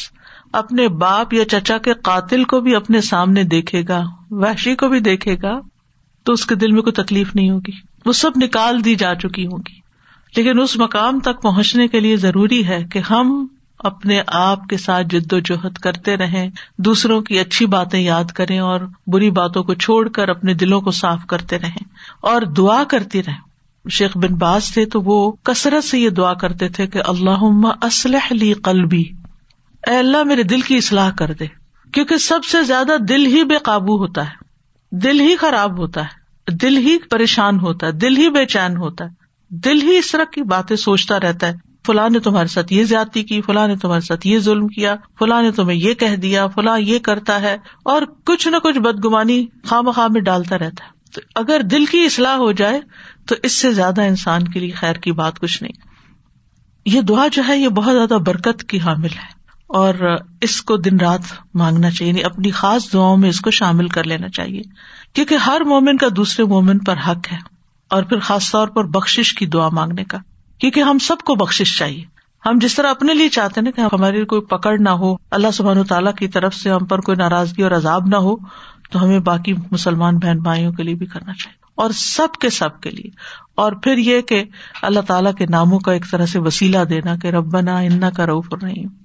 [0.53, 4.99] اپنے باپ یا چچا کے قاتل کو بھی اپنے سامنے دیکھے گا، وحشی کو بھی
[4.99, 5.59] دیکھے گا،
[6.23, 7.71] تو اس کے دل میں کوئی تکلیف نہیں ہوگی۔
[8.05, 9.83] وہ سب نکال دی جا چکی ہوگی
[10.35, 13.47] لیکن اس مقام تک پہنچنے کے لیے ضروری ہے کہ ہم
[13.79, 18.59] اپنے آپ کے ساتھ جد و جہد کرتے رہیں، دوسروں کی اچھی باتیں یاد کریں
[18.59, 21.83] اور بری باتوں کو چھوڑ کر اپنے دلوں کو صاف کرتے رہیں۔
[22.21, 26.69] اور دعا کرتی رہیں۔ شیخ بن باز تھے تو وہ کثرت سے یہ دعا کرتے
[26.69, 29.03] تھے کہ اللہ اسلح لی قلبی۔
[29.87, 31.45] اے اللہ میرے دل کی اصلاح کر دے،
[31.93, 34.43] کیونکہ سب سے زیادہ دل ہی بے قابو ہوتا ہے۔
[34.91, 39.05] دل ہی خراب ہوتا ہے، دل ہی پریشان ہوتا ہے، دل ہی بے چین ہوتا
[39.05, 39.09] ہے۔
[39.49, 41.53] دل ہی اس طرح کی باتیں سوچتا رہتا ہے،
[41.87, 45.41] فلاں نے تمہارے ساتھ یہ زیادتی کی، فلاں نے تمہارے ساتھ یہ ظلم کیا، فلاں
[45.41, 50.07] نے تمہیں یہ کہہ دیا، فلاں یہ کرتا ہے، اور کچھ نہ کچھ بدگمانی خواہ
[50.07, 52.81] میں ڈالتا رہتا ہے۔ تو اگر دل کی اصلاح ہو جائے،
[53.27, 55.73] تو اس سے زیادہ انسان کے لیے خیر کی بات کچھ نہیں۔
[56.85, 59.42] یہ دعا جو ہے، یہ بہت زیادہ برکت کی حامل ہے۔
[59.73, 61.21] اور اس کو دن رات
[61.53, 64.61] مانگنا چاہیے یعنی اپنی خاص دعاؤں میں اس کو شامل کر لینا چاہیے۔
[65.13, 67.37] کیونکہ ہر مومن کا دوسرے مومن پر حق ہے،
[67.89, 70.17] اور پھر خاص طور پر بخش کی دعا مانگنے کا۔
[70.57, 72.03] کیونکہ ہم سب کو بخش چاہیے۔
[72.45, 75.83] ہم جس طرح اپنے لیے چاہتے نا کہ ہماری کوئی پکڑ نہ ہو، اللہ سبحان
[75.83, 78.35] تعالیٰ کی طرف سے ہم پر کوئی ناراضگی اور عذاب نہ ہو،
[78.91, 82.81] تو ہمیں باقی مسلمان بہن بھائیوں کے لیے بھی کرنا چاہیے۔ اور سب کے سب
[82.81, 83.09] کے لیے۔
[83.55, 84.43] اور پھر یہ کہ
[84.81, 88.53] اللہ تعالیٰ کے ناموں کا ایک طرح سے وسیلہ دینا کہ ربنا انا کا روف
[88.61, 89.02] نہیں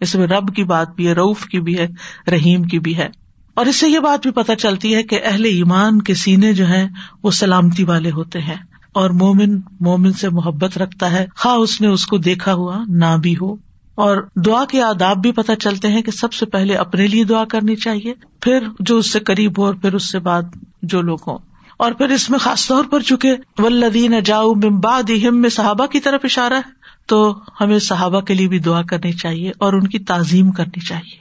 [0.00, 1.86] اس میں رب کی بات بھی ہے، روف کی بھی ہے،
[2.30, 3.08] رحیم کی بھی ہے۔
[3.54, 6.68] اور اس سے یہ بات بھی پتہ چلتی ہے کہ اہل ایمان کے سینے جو
[6.68, 6.88] ہے
[7.22, 8.56] وہ سلامتی والے ہوتے ہیں۔
[8.92, 13.16] اور مومن مومن سے محبت رکھتا ہے۔ خواہ اس نے اس کو دیکھا ہوا، نہ
[13.22, 13.52] بھی ہو۔
[13.94, 17.44] اور دعا کے آداب بھی پتہ چلتے ہیں کہ سب سے پہلے اپنے لیے دعا
[17.44, 20.42] کرنی چاہیے، پھر جو اس سے قریب ہو اور پھر اس سے بعد
[20.82, 21.38] جو لوگ ہوں۔
[21.76, 26.20] اور پھر اس میں خاص طور پر چکے ولدین جاؤ ممباد میں صحابہ کی طرف
[26.24, 26.77] اشارہ ہے
[27.08, 31.16] تو ہمیں صحابہ کے لیے بھی دعا کرنی چاہیے اور ان کی تعظیم کرنی چاہیے۔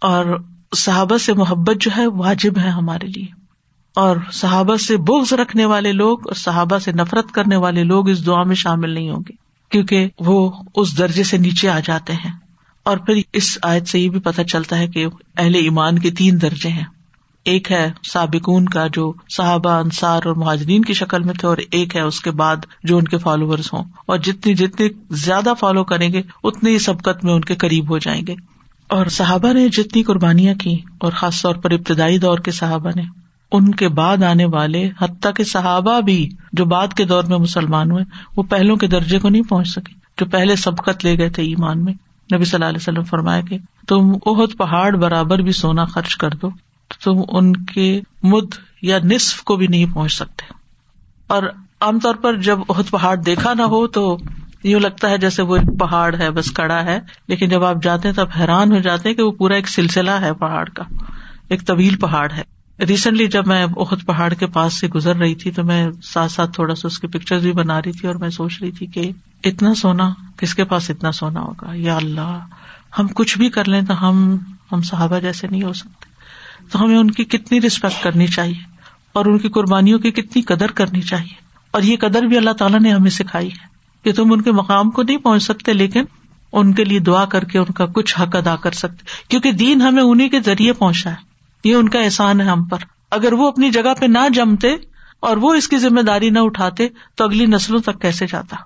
[0.00, 0.44] اور
[0.76, 3.26] صحابہ سے محبت جو ہے واجب ہے ہمارے لیے۔
[3.96, 8.26] اور صحابہ سے بغض رکھنے والے لوگ اور صحابہ سے نفرت کرنے والے لوگ اس
[8.26, 9.32] دعا میں شامل نہیں ہوں گے۔
[9.70, 12.32] کیونکہ وہ اس درجے سے نیچے آ جاتے ہیں۔
[12.82, 15.06] اور پھر اس آیت سے یہ بھی پتہ چلتا ہے کہ
[15.38, 16.84] اہل ایمان کے تین درجے ہیں۔
[17.44, 21.96] ایک ہے سابقون کا جو صحابہ، انصار اور مہاجرین کی شکل میں تھے اور ایک
[21.96, 26.12] ہے اس کے بعد جو ان کے فالوورس ہوں۔ اور جتنی جتنی زیادہ فالو کریں
[26.12, 28.34] گے، اتنی سبقت میں ان کے قریب ہو جائیں گے۔
[28.88, 33.02] اور صحابہ نے جتنی قربانیاں کی، اور خاص طور پر ابتدائی دور کے صحابہ نے،
[33.52, 37.90] ان کے بعد آنے والے، حتیٰ کے صحابہ بھی جو بعد کے دور میں مسلمان
[37.90, 38.04] ہوئے،
[38.36, 41.84] وہ پہلوں کے درجے کو نہیں پہنچ سکے۔ جو پہلے سبقت لے گئے تھے ایمان
[41.84, 41.92] میں۔
[42.34, 46.30] نبی صلی اللہ علیہ وسلم فرمایا کہ تم اہد پہاڑ برابر بھی سونا خرچ کر
[46.30, 46.50] دو۔
[47.04, 50.54] تم ان کے مد یا نصف کو بھی نہیں پہنچ سکتے۔
[51.26, 51.42] اور
[51.80, 54.18] عام طور پر جب بہت پہاڑ دیکھا نہ ہو تو
[54.64, 58.08] یوں لگتا ہے جیسے وہ ایک پہاڑ ہے، بس کڑا ہے۔ لیکن جب آپ جاتے
[58.08, 60.84] ہیں تب حیران ہو جاتے ہیں کہ وہ پورا ایک سلسلہ ہے پہاڑ کا۔
[61.48, 62.42] ایک طویل پہاڑ ہے۔
[62.86, 66.52] ریسنٹلی جب میں بہت پہاڑ کے پاس سے گزر رہی تھی تو میں ساتھ ساتھ
[66.52, 69.10] تھوڑا سا اس کے پکچر بھی بنا رہی تھی اور میں سوچ رہی تھی کہ
[69.44, 72.38] اتنا سونا کس کے پاس اتنا سونا ہوگا؟ یا اللہ،
[72.98, 74.36] ہم کچھ بھی کر لیں تو ہم
[74.72, 76.11] ہم صحابہ جیسے نہیں ہو سکتے۔
[76.72, 78.72] تو ہمیں ان کی کتنی رسپیکٹ کرنی چاہیے
[79.12, 81.34] اور ان کی قربانیوں کی کتنی قدر کرنی چاہیے۔
[81.70, 83.66] اور یہ قدر بھی اللہ تعالیٰ نے ہمیں سکھائی ہے
[84.04, 86.04] کہ تم ان کے مقام کو نہیں پہنچ سکتے، لیکن
[86.52, 89.80] ان کے لیے دعا کر کے ان کا کچھ حق ادا کر سکتے۔ کیونکہ دین
[89.80, 91.16] ہمیں انہیں کے ذریعے پہنچا ہے۔
[91.64, 92.78] یہ ان کا احسان ہے ہم پر۔
[93.10, 94.68] اگر وہ اپنی جگہ پہ نہ جمتے
[95.20, 98.56] اور وہ اس کی ذمہ داری نہ اٹھاتے، تو اگلی نسلوں تک کیسے جاتا؟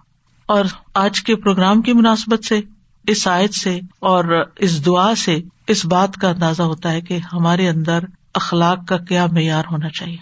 [0.47, 0.65] اور
[0.95, 2.61] آج کے پروگرام کی مناسبت سے،
[3.07, 7.69] اس آیت سے اور اس دعا سے اس بات کا اندازہ ہوتا ہے کہ ہمارے
[7.69, 7.99] اندر
[8.35, 10.17] اخلاق کا کیا معیار ہونا چاہیے۔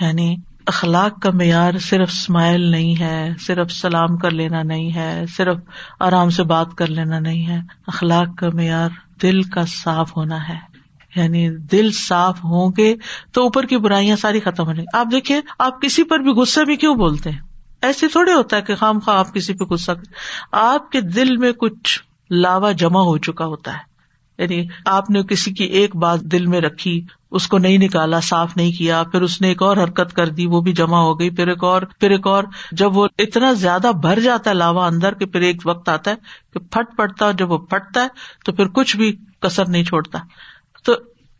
[0.00, 5.56] یعنی اخلاق کا معیار صرف اسمائل نہیں ہے، صرف سلام کر لینا نہیں ہے، صرف
[6.00, 8.88] آرام سے بات کر لینا نہیں ہے۔ اخلاق کا معیار
[9.22, 10.74] دل کا صاف ہونا ہے۔
[11.16, 12.94] یعنی دل صاف ہوں گے
[13.32, 16.64] تو اوپر کی برائیاں ساری ختم ہو جائیں۔ آپ دیکھیے، آپ کسی پر بھی غصے
[16.64, 17.38] بھی کیوں بولتے ہیں؟
[17.82, 19.92] ایسے تھوڑے ہوتا ہے کہ خام خواہ آپ کسی پہ غصہ
[20.52, 23.93] آپ کے دل میں کچھ لاوا جمع ہو چکا ہوتا ہے۔
[24.38, 28.56] یعنی آپ نے کسی کی ایک بات دل میں رکھی، اس کو نہیں نکالا، صاف
[28.56, 31.30] نہیں کیا، پھر اس نے ایک اور حرکت کر دی، وہ بھی جمع ہو گئی،
[31.30, 35.14] پھر ایک اور، پھر ایک اور، جب وہ اتنا زیادہ بھر جاتا ہے لاوا اندر
[35.14, 36.16] کہ پھر ایک وقت آتا ہے
[36.52, 38.08] کہ پھٹ پڑتا ہے، جب وہ پھٹتا ہے
[38.44, 40.18] تو پھر کچھ بھی کسر نہیں چھوڑتا۔
[40.84, 40.92] تو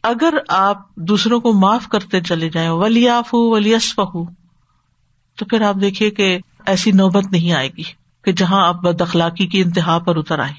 [0.02, 4.24] اگر آپ دوسروں کو معاف کرتے چلے جائیں ولی آف ہو ولی ہو
[5.38, 7.82] تو پھر آپ دیکھیے کہ ایسی نوبت نہیں آئے گی
[8.24, 10.52] کہ جہاں آپ بد اخلاقی کی انتہا پر اتر آئے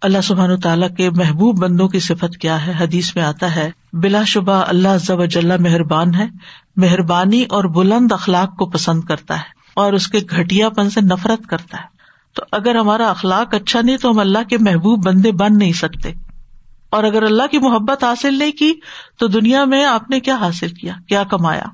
[0.00, 4.24] اللہ سبحان تعالیٰ کے محبوب بندوں کی صفت کیا ہے؟ حدیث میں آتا ہے، بلا
[4.24, 6.26] شبہ اللہ ضب اجلّہ مہربان ہے،
[6.76, 11.46] مہربانی اور بلند اخلاق کو پسند کرتا ہے اور اس کے گٹیا پن سے نفرت
[11.46, 11.84] کرتا ہے۔
[12.34, 16.12] تو اگر ہمارا اخلاق اچھا نہیں تو ہم اللہ کے محبوب بندے بن نہیں سکتے۔
[16.90, 18.72] اور اگر اللہ کی محبت حاصل نہیں کی
[19.18, 21.64] تو دنیا میں آپ نے کیا حاصل کیا؟ کیا کمایا؟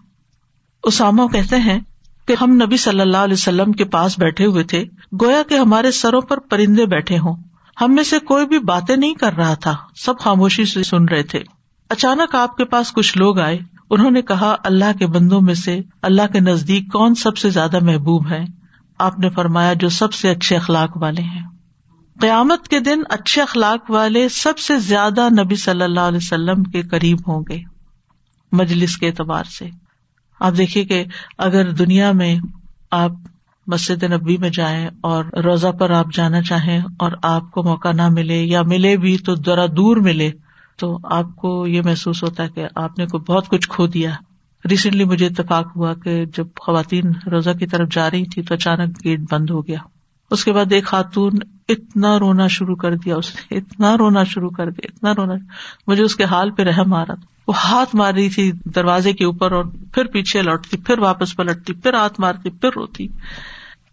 [0.82, 1.80] اسامہ کہتے ہیں
[2.26, 4.84] کہ ہم نبی صلی اللہ علیہ وسلم کے پاس بیٹھے ہوئے تھے،
[5.22, 9.14] گویا کہ ہمارے سروں پر پرندے بیٹھے ہوں۔ ہم میں سے کوئی بھی باتیں نہیں
[9.14, 11.42] کر رہا تھا۔ سب خاموشی سے سن رہے تھے۔
[11.90, 13.58] اچانک آپ کے پاس کچھ لوگ آئے۔
[13.90, 17.78] انہوں نے کہا، اللہ کے بندوں میں سے اللہ کے نزدیک کون سب سے زیادہ
[17.82, 18.44] محبوب ہے؟
[18.98, 21.46] آپ نے فرمایا، جو سب سے اچھے اخلاق والے ہیں۔
[22.20, 26.82] قیامت کے دن اچھے اخلاق والے سب سے زیادہ نبی صلی اللہ علیہ وسلم کے
[26.82, 27.60] قریب ہوں گے۔
[28.52, 29.70] مجلس کے اعتبار سے۔
[30.40, 31.04] آپ دیکھیے کہ
[31.38, 32.36] اگر دنیا میں
[32.90, 33.12] آپ
[33.66, 38.08] مسجد نبی میں جائیں اور روزہ پر آپ جانا چاہیں اور آپ کو موقع نہ
[38.08, 40.30] ملے یا ملے بھی تو ذرا دور ملے،
[40.76, 44.10] تو آپ کو یہ محسوس ہوتا ہے کہ آپ نے کوئی بہت کچھ کھو دیا۔
[44.70, 49.04] ریسنٹلی مجھے اتفاق ہوا کہ جب خواتین روزہ کی طرف جا رہی تھی تو اچانک
[49.04, 49.78] گیٹ بند ہو گیا۔
[50.30, 51.32] اس کے بعد ایک خاتون
[51.68, 55.34] اتنا رونا شروع کر دیا، اس نے اتنا رونا شروع کر دیا، اتنا رونا
[55.86, 59.12] مجھے اس کے حال پہ رحم آ رہا تھا۔ وہ ہاتھ مار رہی تھی دروازے
[59.12, 63.08] کے اوپر اور پھر پیچھے لوٹتی، پھر واپس پلٹتی، پھر ہاتھ مارتی، پھر روتی۔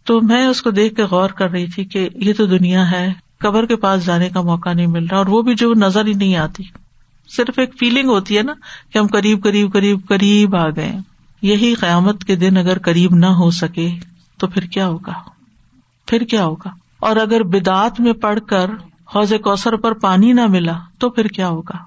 [0.04, 3.14] تو میں اس کو دیکھ کے غور کر رہی تھی کہ یہ تو دنیا ہے،
[3.40, 6.14] قبر کے پاس جانے کا موقع نہیں مل رہا اور وہ بھی جو نظر ہی
[6.14, 6.64] نہیں آتی۔
[7.36, 8.54] صرف ایک فیلنگ ہوتی ہے نا
[8.94, 10.96] کہ ہم قریب قریب قریب قریب آ گئے۔
[11.42, 13.90] یہی قیامت کے دن اگر قریب نہ ہو سکے
[14.40, 15.14] تو پھر کیا ہوگا؟
[16.08, 18.70] پھر کیا ہوگا؟ اور اگر بدعت میں پڑھ کر
[19.16, 21.78] حوض کوثر پر پانی نہ ملا تو پھر کیا ہوگا؟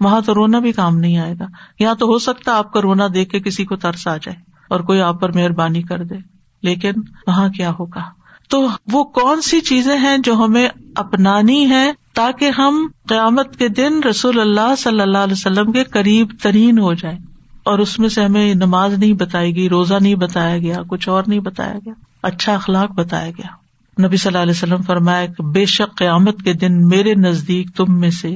[0.00, 1.46] وہاں تو رونا بھی کام نہیں آئے گا۔
[1.78, 4.36] یہاں تو ہو سکتا آپ کا رونا دیکھ کے کسی کو ترس آ جائے
[4.70, 6.35] اور کوئی آپ پر مہربانی کر دے۔
[6.66, 8.02] لیکن وہاں کیا ہوگا؟
[8.50, 14.02] تو وہ کون سی چیزیں ہیں جو ہمیں اپنانی ہے تاکہ ہم قیامت کے دن
[14.02, 17.18] رسول اللہ صلی اللہ علیہ وسلم کے قریب ترین ہو جائیں؟
[17.64, 21.22] اور اس میں سے ہمیں نماز نہیں بتائی گئی، روزہ نہیں بتایا گیا، کچھ اور
[21.26, 23.54] نہیں بتایا گیا اچھا اخلاق بتایا گیا۔
[23.96, 27.98] نبی صلی اللہ علیہ وسلم فرمایا کہ بے شک قیامت کے دن میرے نزدیک تم
[28.00, 28.34] میں سے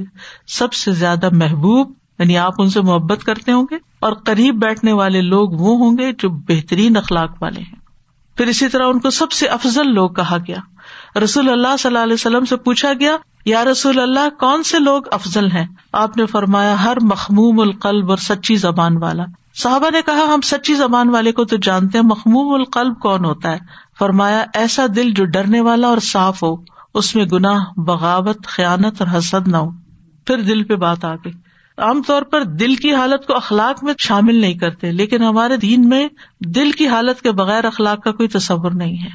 [0.48, 4.92] سب سے زیادہ محبوب یعنی آپ ان سے محبت کرتے ہوں گے، اور قریب بیٹھنے
[4.92, 7.79] والے لوگ وہ ہوں گے جو بہترین اخلاق والے ہیں۔
[8.36, 10.56] پھر اسی طرح ان کو سب سے افضل لوگ کہا گیا۔
[11.18, 15.02] رسول اللہ صلی اللہ علیہ وسلم سے پوچھا گیا، یا رسول اللہ، کون سے لوگ
[15.12, 20.34] افضل ہیں؟ آپ نے فرمایا، ہر مخموم القلب اور سچی زبان والا۔ صحابہ نے کہا،
[20.34, 23.58] ہم سچی زبان والے کو تو جانتے ہیں، مخموم القلب کون ہوتا ہے؟
[23.98, 26.56] فرمایا، ایسا دل جو ڈرنے والا اور صاف ہو،
[26.94, 29.70] اس میں گناہ، بغاوت، خیانت اور حسد نہ ہو۔
[30.26, 31.32] پھر دل پہ بات آ گئی۔
[31.80, 35.88] عام طور پر دل کی حالت کو اخلاق میں شامل نہیں کرتے، لیکن ہمارے دین
[35.88, 36.08] میں
[36.40, 39.08] دل کی حالت کے بغیر اخلاق کا کوئی تصور نہیں ہے۔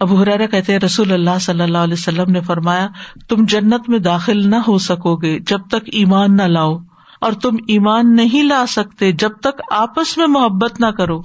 [0.00, 2.88] اب حرارا کہتے رسول اللہ صلی اللہ علیہ وسلم نے فرمایا،
[3.28, 6.78] تم جنت میں داخل نہ ہو سکو گے جب تک ایمان نہ لاؤ،
[7.20, 11.18] اور تم ایمان نہیں لا سکتے جب تک آپس میں محبت نہ کرو۔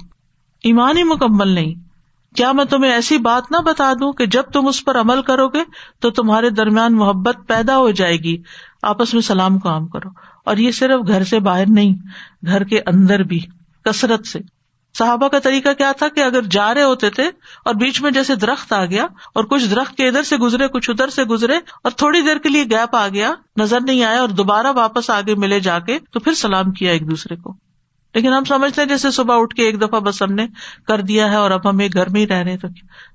[0.64, 1.74] ایمان ہی مکمل نہیں۔
[2.36, 5.48] کیا میں تمہیں ایسی بات نہ بتا دوں کہ جب تم اس پر عمل کرو
[5.48, 5.58] گے
[6.00, 8.42] تو تمہارے درمیان محبت پیدا ہو جائے گی۔
[8.82, 10.08] آپس میں سلام کو عام کرو۔
[10.44, 11.94] اور یہ صرف گھر سے باہر نہیں،
[12.46, 13.40] گھر کے اندر بھی،
[13.84, 14.38] کثرت سے۔
[14.98, 17.30] صحابہ کا طریقہ کیا تھا کہ اگر جا رہے ہوتے تھے
[17.64, 20.90] اور بیچ میں جیسے درخت آ گیا اور کچھ درخت کے ادھر سے گزرے، کچھ
[20.90, 24.28] ادھر سے گزرے اور تھوڑی دیر کے لیے گیپ آ گیا، نظر نہیں آیا اور
[24.28, 27.69] دوبارہ واپس آگے ملے جا کے تو پھر سلام کیا ایک دوسرے کو۔
[28.14, 30.46] لیکن ہم سمجھتے ہیں جیسے صبح اٹھ کے ایک دفعہ بس ہم نے
[30.86, 32.68] کر دیا ہے اور اب ہم ایک گھر میں ہی رہ رہے تو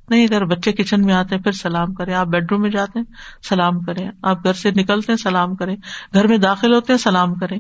[0.10, 3.00] نہیں، اگر بچے کچن میں آتے ہیں پھر سلام کرے آپ بیڈ روم میں جاتے
[3.00, 3.06] ہیں،
[3.50, 5.76] سلام کریں۔ آپ گھر سے نکلتے ہیں، سلام کریں۔
[6.14, 7.60] گھر میں داخل ہوتے ہیں، سلام کریں۔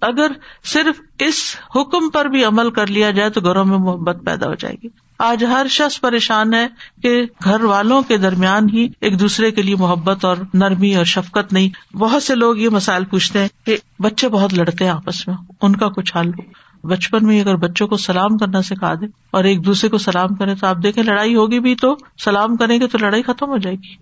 [0.00, 0.30] اگر
[0.64, 4.54] صرف اس حکم پر بھی عمل کر لیا جائے تو گھروں میں محبت پیدا ہو
[4.54, 6.66] جائے گی۔ آج ہر شخص پریشان ہے
[7.02, 11.52] کہ گھر والوں کے درمیان ہی ایک دوسرے کے لیے محبت اور نرمی اور شفقت
[11.52, 15.36] نہیں۔ بہت سے لوگ یہ مسائل پوچھتے ہیں کہ بچے بہت لڑتے ہیں آپس میں،
[15.60, 19.44] ان کا کچھ حل ہو۔ بچپن میں اگر بچوں کو سلام کرنا سکھا دے اور
[19.44, 22.86] ایک دوسرے کو سلام کرے تو آپ دیکھیں لڑائی ہوگی بھی تو سلام کریں گے
[22.86, 23.94] تو لڑائی ختم ہو جائے گی۔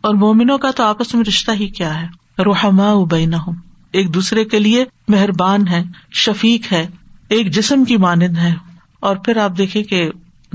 [0.00, 2.06] اور مومنوں کا تو آپس میں رشتہ ہی کیا ہے؟
[2.42, 3.52] روحما ابین ہوں
[3.92, 6.86] ایک دوسرے کے لیے مہربان ہے شفیق ہے،
[7.28, 8.54] ایک جسم کی مانند ہے
[9.00, 10.10] اور پھر آپ دیکھیں کہ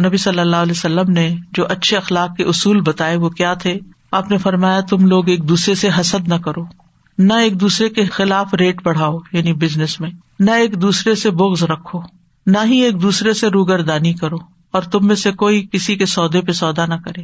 [0.05, 3.79] نبی صلی اللہ علیہ وسلم نے جو اچھے اخلاق کے اصول بتائے وہ کیا تھے؟
[4.11, 6.80] آپ نے فرمایا، تم لوگ ایک دوسرے سے حسد نہ کرو۔
[7.17, 11.63] نہ ایک دوسرے کے خلاف ریٹ بڑھاؤ یعنی بزنس میں۔ نہ ایک دوسرے سے بوگز
[11.63, 11.99] رکھو۔
[12.45, 14.35] نہ ہی ایک دوسرے سے روگر دانی کرو۔
[14.71, 17.21] اور تم میں سے کوئی کسی کے سودے پہ سودا نہ کرے۔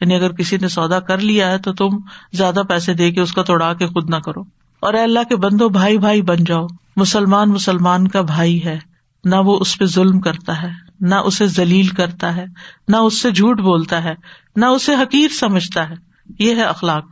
[0.00, 1.88] یعنی اگر کسی نے سودا کر لیا ہے تو تم
[2.32, 4.40] زیادہ پیسے دے کے اس کا توڑا کے خود نہ کرو۔
[4.80, 8.78] اور اے اللہ کے بندو، بھائی بھائی بن جاؤ۔ مسلمان مسلمان کا بھائی ہے۔
[9.24, 10.68] نہ وہ اس پہ ظلم کرتا ہے،
[11.00, 12.44] نہ اسے ذلیل کرتا ہے،
[12.88, 14.14] نہ اس سے جھوٹ بولتا ہے،
[14.56, 15.94] نہ اسے حقیر سمجھتا ہے۔
[16.38, 17.04] یہ ہے اخلاق۔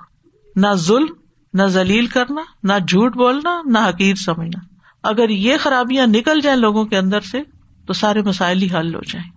[0.56, 1.06] نہ ظلم
[1.54, 4.58] نہ ذلیل کرنا، نہ جھوٹ بولنا، نہ حقیر سمجھنا۔
[5.02, 7.42] اگر یہ خرابیاں نکل جائیں لوگوں کے اندر سے،
[7.86, 9.30] تو سارے مسائل ہی حل ہو جائیں۔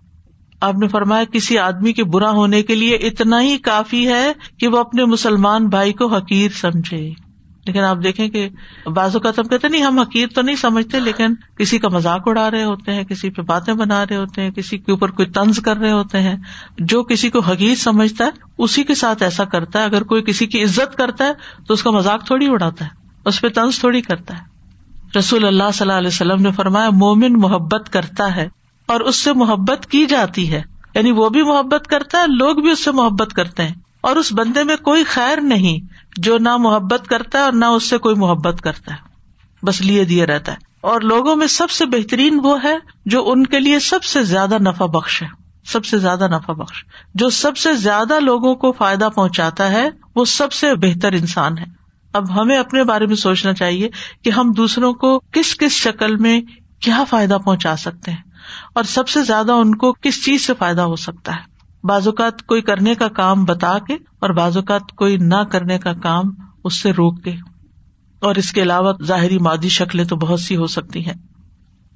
[0.60, 4.68] آپ نے فرمایا کسی آدمی کے برا ہونے کے لیے اتنا ہی کافی ہے کہ
[4.68, 7.10] وہ اپنے مسلمان بھائی کو حقیر سمجھے۔
[7.66, 8.48] لیکن آپ دیکھیں کہ
[8.86, 12.50] بعض اوقات ہم کہتے نہیں، ہم حقیر تو نہیں سمجھتے، لیکن کسی کا مذاق اڑا
[12.50, 15.60] رہے ہوتے ہیں، کسی پہ باتیں بنا رہے ہوتے ہیں، کسی کے اوپر کوئی طنز
[15.60, 16.36] کر رہے ہوتے ہیں۔
[16.78, 20.46] جو کسی کو حقیر سمجھتا ہے، اسی کے ساتھ ایسا کرتا ہے۔ اگر کوئی کسی
[20.46, 21.32] کی عزت کرتا ہے،
[21.66, 22.90] تو اس کا مذاق تھوڑی اڑاتا ہے،
[23.24, 24.52] اس پہ طنز تھوڑی کرتا ہے۔
[25.18, 28.48] رسول اللہ صلی اللہ علیہ وسلم نے فرمایا، مومن محبت کرتا ہے
[28.86, 30.62] اور اس سے محبت کی جاتی ہے۔
[30.94, 34.32] یعنی وہ بھی محبت کرتا ہے، لوگ بھی اس سے محبت کرتے ہیں۔ اور اس
[34.32, 35.86] بندے میں کوئی خیر نہیں
[36.16, 39.12] جو نہ محبت کرتا ہے اور نہ اس سے کوئی محبت کرتا ہے۔
[39.66, 43.46] بس لیے دیے رہتا ہے۔ اور لوگوں میں سب سے بہترین وہ ہے جو ان
[43.46, 45.28] کے لیے سب سے زیادہ نفع بخش ہے۔
[45.64, 46.84] سب سے زیادہ نفع بخش۔
[47.14, 51.64] جو سب سے زیادہ لوگوں کو فائدہ پہنچاتا ہے، وہ سب سے بہتر انسان ہے۔
[52.12, 53.88] اب ہمیں اپنے بارے میں سوچنا چاہیے
[54.24, 56.40] کہ ہم دوسروں کو کس کس شکل میں
[56.80, 58.22] کیا فائدہ پہنچا سکتے ہیں
[58.74, 61.51] اور سب سے زیادہ ان کو کس چیز سے فائدہ ہو سکتا ہے۔
[61.90, 66.24] اوقات کوئی کرنے کا کام بتا کے اور بعض اوقات کوئی نہ کرنے کا کام
[66.64, 67.30] اس سے روک کے
[68.20, 71.14] اور اس کے علاوہ ظاہری مادی شکلیں تو بہت سی ہو سکتی ہیں۔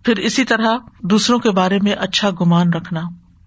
[0.04, 0.70] پھر اسی طرح
[1.02, 3.00] دوسروں کے بارے میں اچھا گمان رکھنا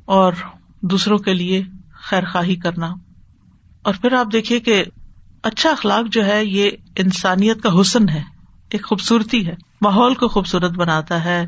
[0.06, 0.34] اور
[0.82, 2.94] دوسروں کے لیے خیر خواہی کرنا۔
[3.82, 4.84] اور پھر آپ دیکھیے کہ
[5.44, 8.22] اچھا اخلاق جو ہے یہ انسانیت کا حسن ہے،
[8.70, 11.46] ایک خوبصورتی ہے۔ ماحول کو خوبصورت بناتا ہے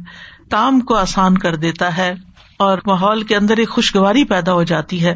[0.51, 2.13] کام کو آسان کر دیتا ہے۔
[2.61, 5.15] اور ماحول کے اندر ایک خوشگواری پیدا ہو جاتی ہے۔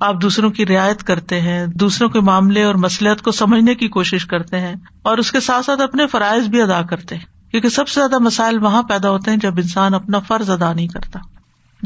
[0.00, 4.26] آپ دوسروں کی رعایت کرتے ہیں، دوسروں کے معاملے اور مسلحت کو سمجھنے کی کوشش
[4.26, 7.88] کرتے ہیں اور اس کے ساتھ ساتھ اپنے فرائض بھی ادا کرتے ہیں۔ کیونکہ سب
[7.88, 11.18] سے زیادہ مسائل وہاں پیدا ہوتے ہیں جب انسان اپنا فرض ادا نہیں کرتا۔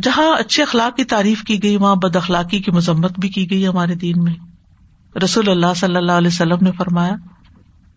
[0.02, 3.66] جہاں اچھے اخلاق کی تعریف کی گئی، وہاں بد اخلاقی کی مذمت بھی کی گئی
[3.66, 4.34] ہمارے دین میں۔
[5.24, 7.14] رسول اللہ صلی اللہ علیہ وسلم نے فرمایا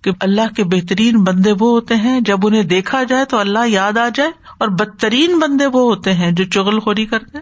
[0.04, 3.98] کہ اللہ کے بہترین بندے وہ ہوتے ہیں جب انہیں دیکھا جائے تو اللہ یاد
[3.98, 7.38] آ جائے اور بدترین بندے وہ ہوتے ہیں جو چغل خوری کرتے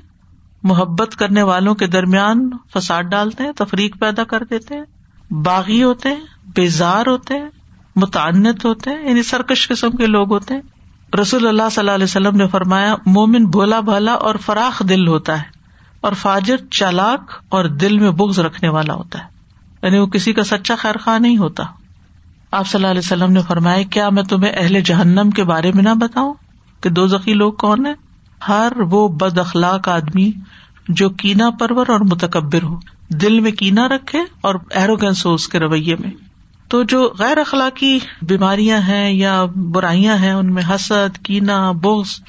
[0.64, 4.84] محبت کرنے والوں کے درمیان فساد ڈالتے ہیں، تفریق پیدا کر دیتے ہیں،
[5.34, 6.22] باغی ہوتے ہیں،
[6.56, 7.50] بیزار ہوتے ہیں،
[7.96, 10.62] متعنت ہوتے ہیں یعنی سرکش قسم کے لوگ ہوتے ہیں۔
[11.22, 15.38] رسول اللہ صلی اللہ علیہ وسلم نے فرمایا، مومن بھولا بھالا اور فراخ دل ہوتا
[15.38, 15.44] ہے
[16.02, 19.26] اور فاجر چالاک اور دل میں بغض رکھنے والا ہوتا ہے۔
[19.84, 21.64] یعنی وہ کسی کا سچا خیر خواہ نہیں ہوتا۔
[22.52, 25.84] آپ صلی اللہ علیہ وسلم نے فرمایا، کیا میں تمہیں اہل جہنم کے بارے میں
[25.84, 26.34] نہ بتاؤں؟
[26.84, 27.94] کہ دو ذخی لوگ کون ہے
[28.48, 30.32] ہر وہ بد اخلاق آدمی
[30.90, 35.60] جو کینا پرور اور متکبر ہو، دل میں کینا رکھے اور ایروگینس ہو اس کے
[35.60, 36.12] رویے میں۔
[36.68, 42.22] تو جو غیر اخلاقی بیماریاں ہیں یا برائیاں ہیں، ان میں حسد، کینا بوس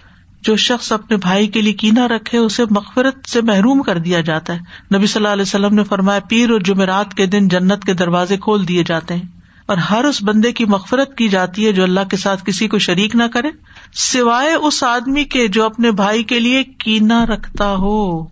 [0.42, 4.52] جو شخص اپنے بھائی کے لیے کینا رکھے، اسے مغفرت سے محروم کر دیا جاتا
[4.52, 4.58] ہے۔
[4.96, 8.36] نبی صلی اللہ علیہ وسلم نے فرمایا، پیر اور جمعرات کے دن جنت کے دروازے
[8.36, 9.22] کھول دیے جاتے ہیں۔
[9.66, 12.78] اور ہر اس بندے کی مغفرت کی جاتی ہے جو اللہ کے ساتھ کسی کو
[12.78, 13.48] شریک نہ کرے۔
[13.94, 18.26] سوائے اس آدمی کے جو اپنے بھائی کے لیے کینا رکھتا ہو،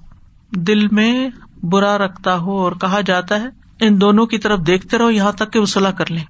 [0.50, 1.28] دل میں
[1.62, 3.46] برا رکھتا ہو، اور کہا جاتا ہے،
[3.80, 6.24] ان دونوں کی طرف دیکھتے رہو، یہاں تک کہ وہ صلاح کر لیں۔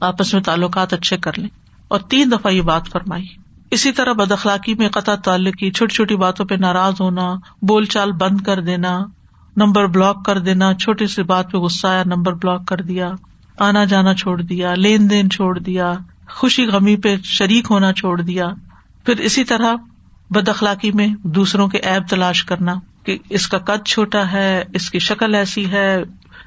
[0.00, 1.48] آپس میں تعلقات اچھے کر لیں۔
[1.88, 3.24] اور تین دفعہ یہ بات فرمائی۔
[3.70, 7.84] اسی طرح بد اخلاقی میں قطع تعلق کی، چھوٹی چھوٹی باتوں پہ ناراض ہونا، بول
[7.84, 9.00] چال بند کر دینا،
[9.56, 13.12] نمبر بلاک کر دینا، چھوٹی سی بات پہ غصہ آیا، نمبر بلاک کر دیا،
[13.58, 15.92] آنا جانا چھوڑ دیا، لین دین چھوڑ دیا،
[16.30, 18.44] خوشی غمی پہ شریک ہونا چھوڑ دیا۔
[19.06, 19.74] پھر اسی طرح
[20.30, 24.90] بد اخلاقی میں دوسروں کے ایب تلاش کرنا کہ اس کا قد چھوٹا ہے، اس
[24.90, 26.02] کی شکل ایسی ہے،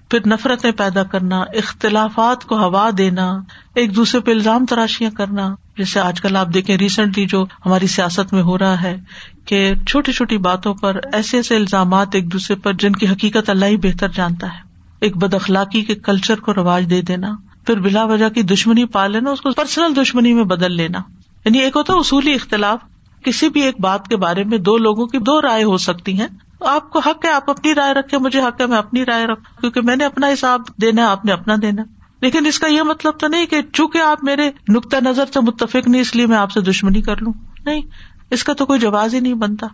[0.10, 3.38] پھر نفرتیں پیدا کرنا، اختلافات کو ہوا دینا،
[3.76, 8.34] ایک دوسرے پہ الزام تراشیاں کرنا، جیسے آج کل آپ دیکھیں ریسنٹلی جو ہماری سیاست
[8.34, 8.98] میں ہو رہا ہے
[9.46, 13.66] کہ چھوٹی چھوٹی باتوں پر ایسے ایسے الزامات ایک دوسرے پر جن کی حقیقت اللہ
[13.66, 14.60] ہی بہتر جانتا ہے۔
[15.02, 17.32] ایک بد اخلاقی کے کلچر کو رواج دے دینا،
[17.66, 21.00] پھر بلا وجہ کی دشمنی پا لینا، اس کو پرسنل دشمنی میں بدل لینا۔
[21.46, 22.80] یعنی ایک ہوتا اصولی اختلاف،
[23.24, 26.28] کسی بھی ایک بات کے بارے میں دو لوگوں کی دو رائے ہو سکتی ہیں۔
[26.62, 29.62] آپ کو حق ہے، آپ اپنی رائے رکھے مجھے حق ہے، میں اپنی رائے رکھ
[29.62, 31.84] کیونکہ میں نے اپنا حساب دینا آپ نے اپنا دینا
[32.22, 35.88] لیکن اس کا یہ مطلب تو نہیں کہ چونکہ آپ میرے نقطۂ نظر سے متفق
[35.88, 37.34] نہیں، اس لیے میں آپ سے دشمنی کر لوں۔
[37.66, 37.82] نہیں،
[38.30, 39.68] اس کا تو کوئی جواز ہی نہیں بنتا۔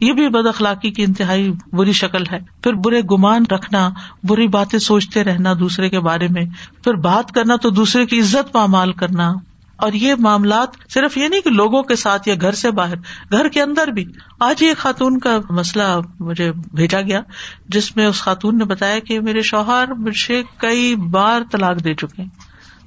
[0.00, 3.90] یہ بھی بد اخلاقی کی انتہائی بری شکل ہے۔ پھر برے گمان رکھنا،
[4.24, 6.44] بری باتیں سوچتے رہنا دوسرے کے بارے میں۔
[6.84, 9.34] پھر بات کرنا تو دوسرے کی عزت پامال کرنا۔
[9.78, 12.96] اور یہ معاملات صرف یہ نہیں کہ لوگوں کے ساتھ یا گھر سے باہر،
[13.30, 14.04] گھر کے اندر بھی۔
[14.40, 17.20] آج ہی ایک خاتون کا مسئلہ مجھے بھیجا گیا،
[17.68, 22.22] جس میں اس خاتون نے بتایا کہ میرے شوہر مجھے کئی بار طلاق دے چکے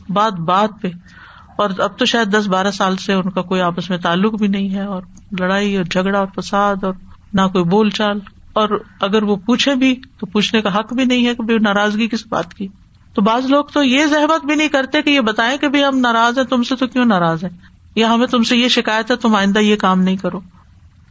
[0.09, 0.87] بات بات پہ۔
[1.55, 4.47] اور اب تو شاید دس بارہ سال سے ان کا کوئی آپس میں تعلق بھی
[4.47, 5.01] نہیں ہے، اور
[5.39, 6.93] لڑائی اور جھگڑا اور فساد اور
[7.33, 8.19] نہ کوئی بول چال۔
[8.53, 8.69] اور
[9.01, 12.53] اگر وہ پوچھے بھی تو پوچھنے کا حق بھی نہیں ہے کہ ناراضگی کس بات
[12.53, 12.67] کی۔
[13.13, 16.37] تو بعض لوگ تو یہ زحمت بھی نہیں کرتے کہ یہ بتائیں کہ ہم ناراض
[16.37, 17.49] ہیں، تم سے تو کیوں ناراض ہے
[17.95, 20.39] یا ہمیں تم سے یہ شکایت ہے، تم آئندہ یہ کام نہیں کرو۔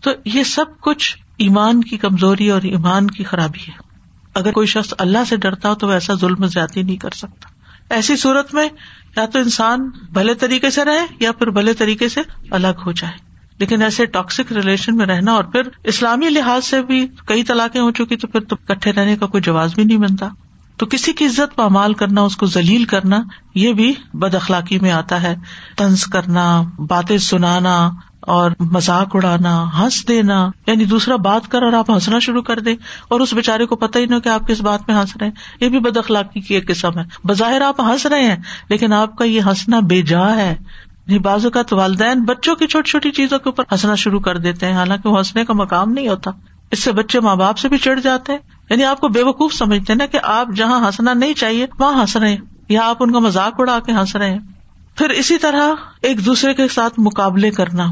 [0.02, 3.90] تو یہ سب کچھ ایمان کی کمزوری اور ایمان کی خرابی ہے۔
[4.34, 7.48] اگر کوئی شخص اللہ سے ڈرتا ہو تو وہ ایسا ظلم زیادتی نہیں کر سکتا۔
[7.94, 8.68] ایسی صورت میں
[9.16, 12.20] یا تو انسان بھلے طریقے سے رہے یا پھر بھلے طریقے سے
[12.50, 17.06] الگ ہو جائے۔ لیکن ایسے ٹاکسک ریلیشن میں رہنا اور پھر اسلامی لحاظ سے بھی
[17.26, 20.28] کئی طلاقیں ہو چکی تو پھر تو کٹھے رہنے کا کوئی جواز بھی نہیں بنتا۔
[20.80, 23.22] تو کسی کی عزت پامال کرنا، اس کو ذلیل کرنا،
[23.54, 25.36] یہ بھی بد اخلاقی میں آتا ہے۔
[25.76, 31.90] طنز کرنا، باتیں سنانا اور مذاق اڑانا، ہنس دینا۔ یعنی دوسرا بات کر اور آپ
[31.90, 32.76] ہنسنا شروع کر دیں
[33.08, 35.34] اور اس بےچارے کو پتہ ہی نہیں کہ آپ کس بات میں ہنس رہے ہیں۔
[35.60, 38.36] یہ بھی بد اخلاقی کی ایک قسم ہے۔ بظاہر آپ ہنس رہے ہیں،
[38.68, 40.56] لیکن آپ کا یہ ہنسنا بے جا ہے۔
[41.06, 44.66] یعنی بازو کا والدین بچوں کی چھوٹی چھوٹی چیزوں کے اوپر ہنسنا شروع کر دیتے
[44.66, 46.30] ہیں، حالانکہ وہ ہنسنے کا مقام نہیں ہوتا۔
[46.70, 49.54] اس سے بچے ماں باپ سے بھی چڑھ جاتے ہیں۔ یعنی آپ کو بے وقوف
[49.54, 52.36] سمجھتے نا کہ آپ جہاں ہنسنا نہیں چاہیے، وہاں ہنس رہے ہیں۔
[52.68, 54.38] یا آپ ان کا مذاق اڑا کے ہنس رہے ہیں۔
[54.96, 55.62] پھر اسی طرح
[56.02, 57.86] ایک دوسرے کے ساتھ مقابلے کرنا۔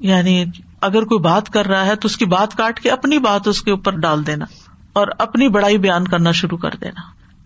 [0.00, 0.44] یعنی
[0.80, 3.62] اگر کوئی بات کر رہا ہے تو اس کی بات کاٹ کے اپنی بات اس
[3.62, 4.44] کے اوپر ڈال دینا
[4.92, 7.00] اور اپنی بڑائی بیان کرنا شروع کر دینا۔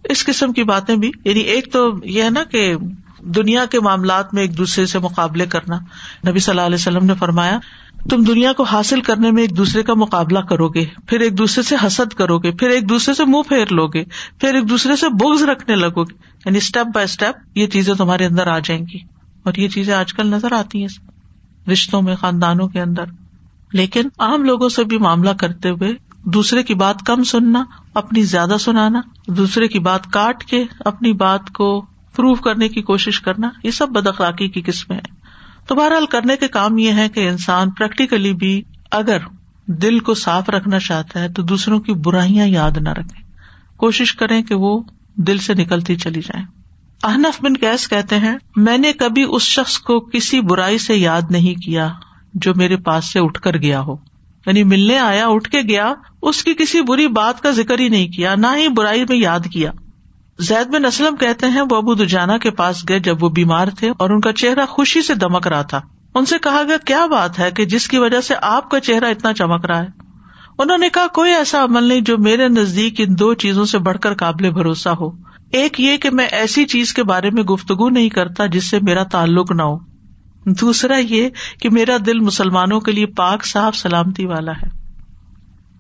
[0.05, 2.75] اس قسم کی باتیں بھی۔ یعنی ایک تو یہ ہے نا کہ
[3.21, 5.79] دنیا کے معاملات میں ایک دوسرے سے مقابلے کرنا۔
[6.29, 7.59] نبی صلی اللہ علیہ وسلم نے فرمایا
[8.11, 11.63] تم دنیا کو حاصل کرنے میں ایک دوسرے کا مقابلہ کرو گے پھر ایک دوسرے
[11.63, 14.05] سے حسد کرو گے پھر ایک دوسرے سے منہ پھیر لو گے
[14.39, 16.15] پھر ایک دوسرے سے بغض رکھنے لگو گے
[16.47, 18.99] یعنی اسٹیپ بائی اسٹیپ یہ چیزیں تمہارے اندر آ جائیں گی۔
[19.43, 21.09] اور یہ چیزیں آج کل نظر آتی ہیں،
[21.71, 23.05] رشتوں میں، خاندانوں کے اندر۔
[23.73, 25.93] لیکن عام لوگوں سے بھی معاملہ کرتے ہوئے
[26.25, 31.51] دوسرے کی بات کم سننا، اپنی زیادہ سنانا، دوسرے کی بات کاٹ کے اپنی بات
[31.51, 31.81] کو
[32.17, 35.24] پروو کرنے کی کوشش کرنا، یہ سب بد اخلاقی کی قسمیں ہیں۔
[35.67, 39.19] تو بہرحال کرنے کے کام یہ ہے کہ انسان پریکٹیکلی بھی اگر
[39.67, 43.23] دل کو صاف رکھنا چاہتا ہے تو دوسروں کی برائیاں یاد نہ رکھے۔
[43.77, 44.83] کوشش کریں کہ وہ
[45.15, 46.47] دل سے نکلتی چلی جائیں۔
[47.03, 51.23] احنف بن کیس کہتے ہیں، میں نے کبھی اس شخص کو کسی برائی سے یاد
[51.31, 51.93] نہیں کیا
[52.35, 53.97] جو میرے پاس سے اٹھ کر گیا ہو۔
[54.47, 58.09] یعنی ملنے آیا، اٹھ کے گیا، اس کی کسی بری بات کا ذکر ہی نہیں
[58.09, 59.71] کیا، نہ ہی برائی میں یاد کیا۔
[60.39, 63.91] زید بن اسلم کہتے ہیں، وہ ابو دجانا کے پاس گئے جب وہ بیمار تھے
[63.99, 65.81] اور ان کا چہرہ خوشی سے دمک رہا تھا۔
[66.15, 69.05] ان سے کہا گیا، کیا بات ہے کہ جس کی وجہ سے آپ کا چہرہ
[69.05, 69.87] اتنا چمک رہا ہے؟
[70.59, 73.99] انہوں نے کہا، کوئی ایسا عمل نہیں جو میرے نزدیک ان دو چیزوں سے بڑھ
[73.99, 75.11] کر قابل بھروسہ ہو۔
[75.53, 79.03] ایک یہ کہ میں ایسی چیز کے بارے میں گفتگو نہیں کرتا جس سے میرا
[79.03, 79.79] تعلق نہ ہو۔
[80.47, 81.29] دوسرا یہ
[81.61, 84.69] کہ میرا دل مسلمانوں کے لیے پاک، صاف، سلامتی والا ہے۔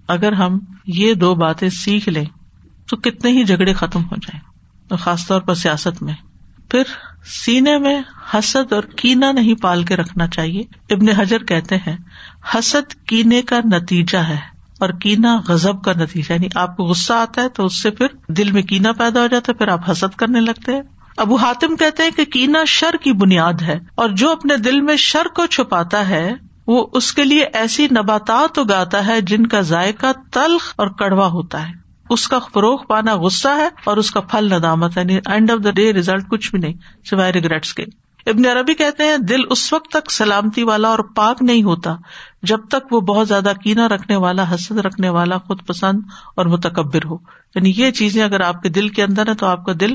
[0.09, 2.24] اگر ہم یہ دو باتیں سیکھ لیں۔
[2.91, 4.55] تو کتنے ہی جھگڑے ختم ہو جائیں۔
[4.97, 6.14] خاص طور پر سیاست میں۔
[6.70, 6.82] پھر
[7.24, 8.03] سینے میں
[8.35, 11.97] حسد اور کینا نہیں پال کے رکھنا چاہیے۔ ابن حجر کہتے ہیں،
[12.55, 14.37] حسد کینے کا نتیجہ ہے
[14.80, 18.07] اور کینا غزب کا نتیجہ۔ یعنی آپ کو غصہ آتا ہے تو اس سے پھر
[18.28, 20.82] دل میں کینا پیدا ہو جاتا ہے، پھر آپ حسد کرنے لگتے ہیں۔
[21.16, 24.97] ابو حاتم کہتے ہیں کہ کینا شر کی بنیاد ہے اور جو اپنے دل میں
[24.97, 26.32] شر کو چھپاتا ہے،
[26.66, 31.68] وہ اس کے لیے ایسی نباتات اگاتا ہے جن کا ذائقہ تلخ اور کڑوا ہوتا
[31.68, 35.64] ہے۔ اس کا فروغ پانا غصہ ہے اور اس کا پھل ندامت ہے۔ End of
[35.64, 36.72] the day result کچھ بھی نہیں،
[37.05, 37.84] سوائے ریگریٹس کے۔
[38.26, 41.96] ابن عربی کہتے ہیں، دل اس وقت تک سلامتی والا اور پاک نہیں ہوتا
[42.42, 46.00] جب تک وہ بہت زیادہ کینا رکھنے والا، حسد رکھنے والا، خود پسند
[46.36, 47.14] اور متکبر ہو۔
[47.55, 49.94] یعنی یہ چیزیں اگر آپ کے دل کے اندر ہے تو آپ کا دل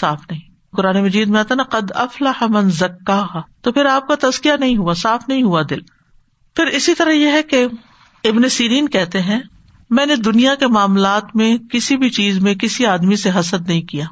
[0.00, 0.40] صاف نہیں۔
[0.76, 3.26] قرآن مجید میں آتا نا، قد افلاح من زکا
[3.62, 5.80] تو پھر آپ کا تسکیہ نہیں ہوا، صاف نہیں ہوا دل۔
[6.56, 7.66] پھر اسی طرح یہ ہے کہ
[8.24, 9.40] ابن سیرین کہتے ہیں
[9.90, 13.82] میں نے دنیا کے معاملات میں کسی بھی چیز میں کسی آدمی سے حسد نہیں
[13.82, 14.04] کیا۔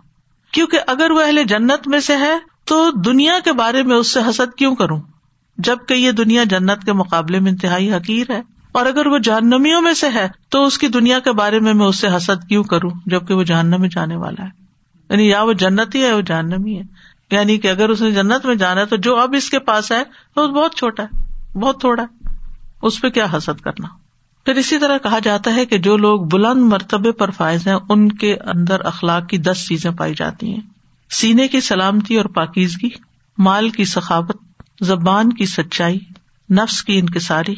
[0.52, 4.20] کیونکہ اگر وہ اہل جنت میں سے ہے تو دنیا کے بارے میں اس سے
[4.30, 5.00] حسد کیوں کروں؟
[5.58, 8.40] جبکہ یہ دنیا جنت کے مقابلے میں انتہائی حقیر ہے۔
[8.72, 11.86] اور اگر وہ جہنمیوں میں سے ہے تو اس کی دنیا کے بارے میں میں
[11.86, 14.50] اس سے حسد کیوں کروں؟ جبکہ وہ جہنم میں جانے والا ہے۔
[15.10, 16.82] یعنی یا وہ جنت ہی ہے وہ جہنمی ہے۔
[17.30, 19.92] یعنی کہ اگر اس نے جنت میں جانا ہے تو جو اب اس کے پاس
[19.92, 20.02] ہے
[20.34, 22.28] تو بہت چھوٹا ہے، بہت تھوڑا ہے۔
[22.82, 24.07] اس پہ کیا حسد کرنا؟
[24.48, 28.12] پھر اسی طرح کہا جاتا ہے کہ جو لوگ بلند مرتبے پر فائز ہیں، ان
[28.12, 30.60] کے اندر اخلاق کی دس چیزیں پائی جاتی ہیں۔
[31.10, 32.88] سینے کی سلامتی اور پاکیزگی،
[33.38, 34.36] مال کی سخاوت،
[34.80, 35.98] زبان کی سچائی،
[36.50, 37.54] نفس کی انکساری،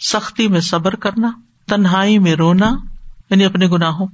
[0.00, 1.30] سختی میں صبر کرنا،
[1.68, 2.70] تنہائی میں رونا
[3.30, 4.06] یعنی اپنے گناہوں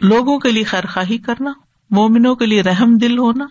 [0.00, 1.52] لوگوں کے لیے خیر خواہی کرنا،
[1.90, 3.46] مومنوں کے لیے رحم دل ہونا،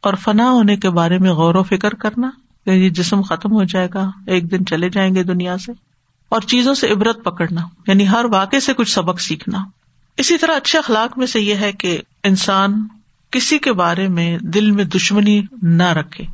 [0.00, 2.30] اور فنا ہونے کے بارے میں غور و فکر کرنا
[2.66, 5.89] یہ جسم ختم ہو جائے گا، ایک دن چلے جائیں گے دنیا سے۔
[6.30, 9.64] اور چیزوں سے عبرت پکڑنا یعنی ہر واقع سے کچھ سبق سیکھنا۔
[10.16, 12.88] اسی طرح اچھے اخلاق میں سے یہ ہے کہ انسان
[13.30, 16.24] کسی کے بارے میں دل میں دشمنی نہ رکھے۔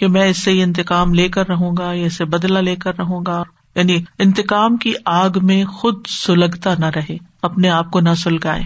[0.00, 2.98] کہ میں اس سے یہ انتقام لے کر رہوں گا، یا اسے بدلا لے کر
[2.98, 3.42] رہوں گا۔
[3.74, 8.62] یعنی انتقام کی آگ میں خود سلگتا نہ رہے، اپنے آپ کو نہ سلگائے۔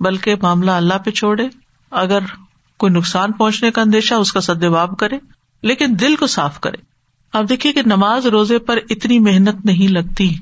[0.00, 1.48] بلکہ معاملہ اللہ پہ چھوڑے،
[1.90, 2.18] اگر
[2.78, 5.18] کوئی نقصان پہنچنے کا اندیشہ اس کا سدباب کرے،
[5.62, 6.91] لیکن دل کو صاف کرے۔
[7.32, 10.34] آپ دیکھیے کہ نماز روزے پر اتنی محنت نہیں لگتی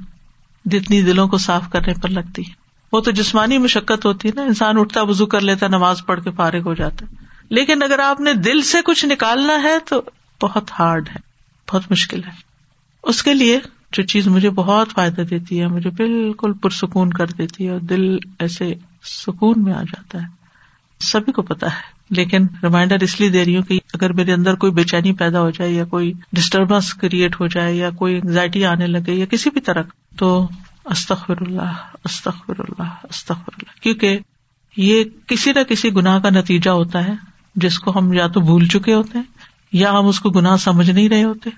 [0.64, 2.43] جتنی دلوں کو صاف کرنے پر لگتی
[2.93, 6.30] وہ تو جسمانی مشقت ہوتی ہے نا، انسان اٹھتا وزو کر لیتا، نماز پڑھ کے
[6.30, 7.16] فارغ ہو جاتا ہے۔
[7.51, 10.03] لیکن اگر آپ نے دل سے کچھ نکالنا ہے تو
[10.43, 11.16] بہت ہارڈ ہے،
[11.72, 12.30] بہت مشکل ہے۔
[13.03, 13.61] اس کے لیے
[13.93, 18.16] جو چیز مجھے بہت فائدہ دیتی ہے، مجھے بالکل پرسکون کر دیتی ہے اور دل
[18.38, 18.74] ایسے
[19.05, 20.26] سکون میں آ جاتا ہے۔
[21.01, 24.55] سبھی کو پتا ہے۔ لیکن ریمائنڈر اس لیے دے رہی ہوں کہ اگر میرے اندر
[24.55, 28.65] کوئی بے چینی پیدا ہو جائے یا کوئی ڈسٹربینس کریٹ ہو جائے یا کوئی انگزائٹی
[28.65, 29.83] آنے لگے یا کسی بھی طرح،
[30.19, 30.49] تو
[30.85, 34.19] استخر اللہ استخر اللہ استخر اللہ کیونکہ
[34.77, 37.15] یہ کسی نہ کسی گناہ کا نتیجہ ہوتا ہے،
[37.57, 39.25] جس کو ہم یا تو بھول چکے ہوتے ہیں،
[39.73, 41.51] یا ہم اس کو گناہ سمجھ نہیں رہے ہوتے۔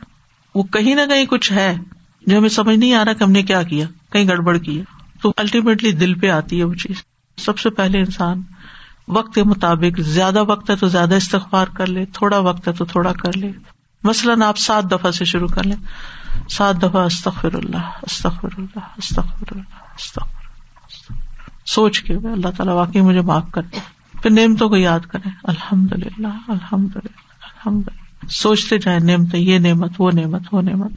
[0.54, 1.74] وہ کہیں نہ کہیں کچھ ہے
[2.26, 4.82] جو ہمیں سمجھ نہیں آ رہا کہ ہم نے کیا کیا، کہیں گڑبڑ کی
[5.22, 7.02] تو الٹیمیٹلی دل پہ آتی ہے وہ چیز۔
[7.38, 8.42] سب سے پہلے انسان
[9.08, 12.84] وقت کے مطابق، زیادہ وقت ہے تو زیادہ استغفار کر لے، تھوڑا وقت ہے تو
[12.84, 13.52] تھوڑا کر لے۔
[14.02, 15.76] مثلاً آپ سات دفعہ سے شروع کر لیں۔
[16.50, 20.42] سات دفعہ استخر اللہ استخر اللہ استخر اللہ استخر
[21.66, 23.78] سوچ کے اللہ تعالیٰ واقعی مجھے معاف کر دے۔
[24.22, 29.58] پھر نعمتوں کو یاد کرے الحمد للہ الحمد للہ الحمد للہ سوچتے جائیں نعمت یہ
[29.58, 30.90] نعمت، وہ نعمت وہ نعمت۔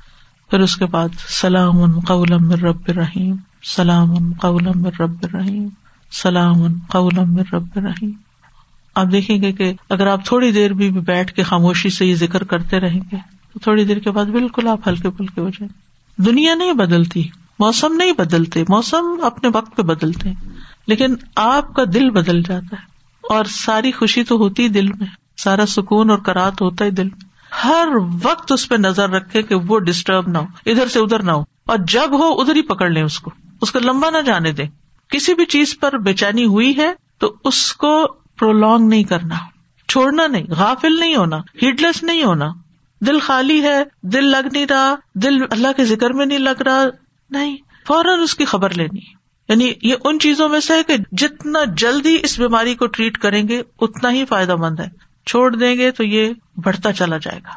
[0.50, 5.70] پھر اس کے بعد سلام قولم رب رحیم سلام قولم رب رحیم
[6.24, 8.12] سلام قولم رب رحیم۔
[8.96, 12.44] آپ دیکھیں گے کہ اگر آپ تھوڑی دیر بھی بیٹھ کے خاموشی سے یہ ذکر
[12.44, 13.16] کرتے رہیں گے،
[13.54, 15.70] تو تھوڑی دیر کے بعد بالکل آپ ہلکے پھلکے ہو جائیں۔
[16.22, 17.28] دنیا نہیں بدلتی،
[17.60, 20.30] موسم نہیں بدلتے، موسم اپنے وقت پہ بدلتے
[20.88, 22.86] لیکن آپ کا دل بدل جاتا ہے۔
[23.30, 25.08] اور ساری خوشی تو ہوتی دل میں،
[25.38, 27.26] سارا سکون اور کرات ہوتا ہے دل میں۔
[27.64, 27.88] ہر
[28.24, 31.44] وقت اس پہ نظر رکھے کہ وہ ڈسٹرب نہ ہو، ادھر سے ادھر نہ ہو،
[31.66, 34.68] اور جب ہو ادھر ہی پکڑ لیں اس کو۔ اس کو لمبا نہ جانے دیں۔
[35.10, 38.08] کسی بھی چیز پر بےچینی ہوئی ہے تو اس کو
[38.40, 39.36] پرولونگ نہیں کرنا،
[39.88, 42.46] چھوڑنا نہیں، غافل نہیں ہونا ہیڈ لیس نہیں ہونا۔
[43.02, 46.84] دل خالی ہے، دل لگ نہیں رہا، دل اللہ کے ذکر میں نہیں لگ رہا،
[47.30, 51.60] نہیں، فوراً اس کی خبر لینی۔ یعنی یہ ان چیزوں میں سے ہے کہ جتنا
[51.78, 54.90] جلدی اس بیماری کو ٹریٹ کریں گے، اتنا ہی فائدہ مند ہے۔
[55.26, 57.50] چھوڑ دیں گے تو یہ بڑھتا چلا جائے گا۔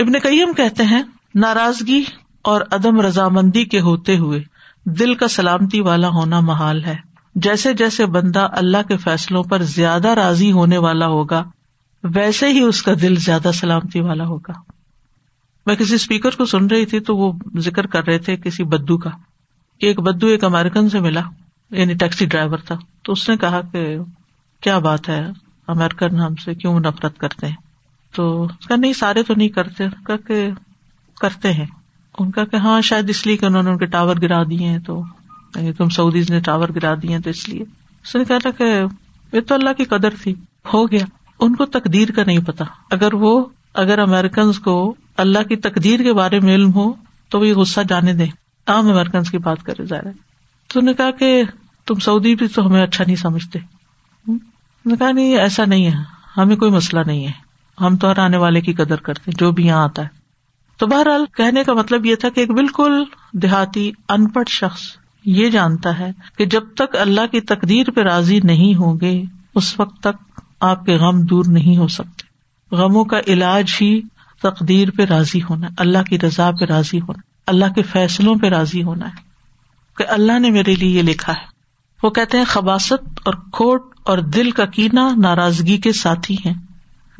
[0.00, 1.02] ابن کئیم کہتے ہیں،
[1.34, 2.04] ناراضگی
[2.42, 4.42] اور عدم رضامندی کے ہوتے ہوئے
[4.84, 6.96] دل کا سلامتی والا ہونا محال ہے۔
[7.34, 11.44] جیسے جیسے بندہ اللہ کے فیصلوں پر زیادہ راضی ہونے والا ہوگا،
[12.14, 14.52] ویسے ہی اس کا دل زیادہ سلامتی والا ہوگا۔
[15.66, 18.98] میں کسی اسپیکر کو سن رہی تھی تو وہ ذکر کر رہے تھے کسی بدو
[18.98, 19.10] کا۔
[19.78, 21.20] ایک بدو ایک امیرکن سے ملا
[21.70, 23.96] یعنی ٹیکسی ڈرائیور تھا۔ تو اس نے کہا کہ
[24.60, 25.26] کیا بات ہے
[25.68, 27.56] امیرکن ہم سے کیوں نفرت کرتے ہیں؟
[28.14, 29.84] تو نہیں، سارے تو نہیں کرتے۔
[30.26, 30.50] کہ
[31.20, 31.66] کرتے ہیں۔
[32.18, 34.68] ان کا کہ ہاں شاید اس لیے کہ انہوں نے ان کے ٹاور گرا دیے
[34.68, 35.02] ہیں تو
[35.56, 37.62] یعنی تم سعودیز نے ٹاور گرا دیے تو اس لیے۔
[38.04, 38.82] اس نے کہا کہ
[39.32, 40.34] یہ تو اللہ کی قدر تھی۔
[40.74, 41.04] ہو گیا۔
[41.40, 46.12] ان کو تقدیر کا نہیں پتا۔ اگر وہ، اگر امیرکنس کو اللہ کی تقدیر کے
[46.12, 46.92] بارے میں علم ہو،
[47.28, 48.26] تو وہ یہ غصہ جانے دیں۔
[48.66, 50.12] عام امیرکنس کی بات کرے جا رہے
[50.66, 51.42] تو نے کہا کہ
[51.86, 53.58] تم سعودی بھی تو ہمیں اچھا نہیں سمجھتے۔
[54.98, 55.92] کہا نہیں، ایسا نہیں ہے۔
[56.36, 57.32] ہمیں کوئی مسئلہ نہیں ہے۔
[57.80, 60.19] ہم تو ہر آنے والے کی قدر کرتے جو بھی یہاں آتا ہے۔
[60.80, 64.80] تو بہرحال کہنے کا مطلب یہ تھا کہ ایک بالکل دیہاتی ان پڑھ شخص
[65.24, 69.22] یہ جانتا ہے کہ جب تک اللہ کی تقدیر پہ راضی نہیں ہوں گے،
[69.54, 72.22] اس وقت تک آپ کے غم دور نہیں ہو سکتے۔
[72.76, 74.00] غموں کا علاج ہی
[74.42, 78.82] تقدیر پہ راضی ہونا اللہ کی رضا پہ راضی ہونا اللہ کے فیصلوں پہ راضی
[78.82, 79.22] ہونا ہے
[79.96, 81.46] کہ اللہ نے میرے لیے یہ لکھا ہے۔
[82.02, 86.54] وہ کہتے ہیں، خباست اور کھوٹ اور دل کا کینا ناراضگی کے ساتھی ہیں۔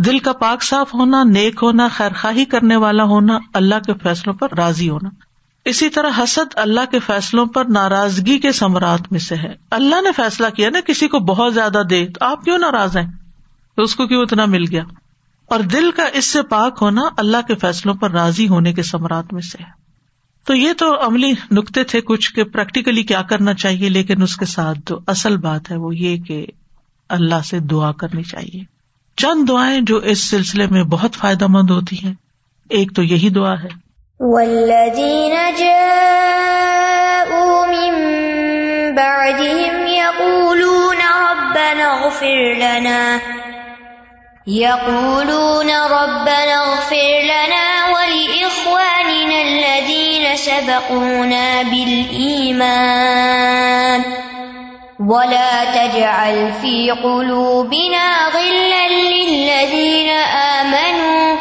[0.06, 4.34] دل کا پاک صاف ہونا، نیک ہونا خیر خواہی کرنے والا ہونا، اللہ کے فیصلوں
[4.34, 5.08] پر راضی ہونا۔
[5.64, 10.12] اسی طرح حسد اللہ کے فیصلوں پر ناراضگی کے سمراٹ میں سے ہے۔ اللہ نے
[10.16, 13.06] فیصلہ کیا نا، کسی کو بہت زیادہ دے تو آپ کیوں ناراض ہیں؟
[13.76, 14.82] اس کو کیوں اتنا مل گیا؟
[15.46, 19.32] اور دل کا اس سے پاک ہونا اللہ کے فیصلوں پر راضی ہونے کے سمراٹ
[19.32, 19.70] میں سے ہے۔
[20.44, 24.44] تو یہ تو عملی نقطے تھے، کچھ کہ پریکٹیکلی کیا کرنا چاہیے، لیکن اس کے
[24.44, 26.46] ساتھ جو اصل بات ہے وہ یہ کہ
[27.08, 28.79] اللہ سے دعا کرنی چاہیے۔
[29.22, 32.12] چند دعائیں جو اس سلسلے میں بہت فائدہ مند ہوتی ہیں۔
[32.70, 33.68] ایک تو یہی دعا ہے۔
[34.20, 37.94] والذین جاءوا من
[38.96, 43.18] بعدهم يقولون ربنا اغفر لنا۔
[44.46, 54.00] يقولون ربنا اغفر لنا ولإخواننا الذين سبقونا بالإيمان۔
[55.10, 60.08] ولا تجعل في قلوبنا غلا للذين
[60.60, 61.36] آمنوا.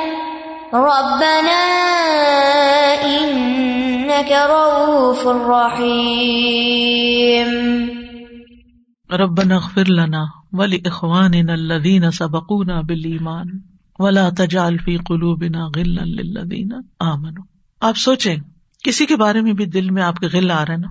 [0.74, 1.60] ربنا
[3.04, 6.10] إنك رؤوف رحيم.
[9.12, 13.46] ربنا اغفر لنا ولإخواننا الذين سبقونا بالإيمان
[14.00, 17.44] ولا تجعل في قلوبنا غلا للذين آمنوا.
[17.82, 18.38] آپ سوچیں،
[18.84, 20.88] کسی کے بارے میں بھی دل میں آپ کے غل آ رہے نا؟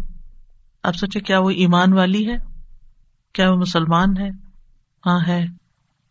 [0.83, 2.58] آپ سوچیں کیا وہ ایمان والی ہے؟
[3.39, 4.29] کیا وہ مسلمان ہے؟
[5.07, 5.47] ہاں ہے۔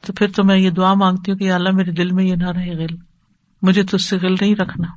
[0.07, 2.49] تو پھر تو میں یہ دعا مانگتی ہوں کہ اللہ میرے دل میں یہ نہ
[2.49, 2.95] رہے گل
[3.61, 4.87] مجھے تو اس سے گل نہیں رکھنا۔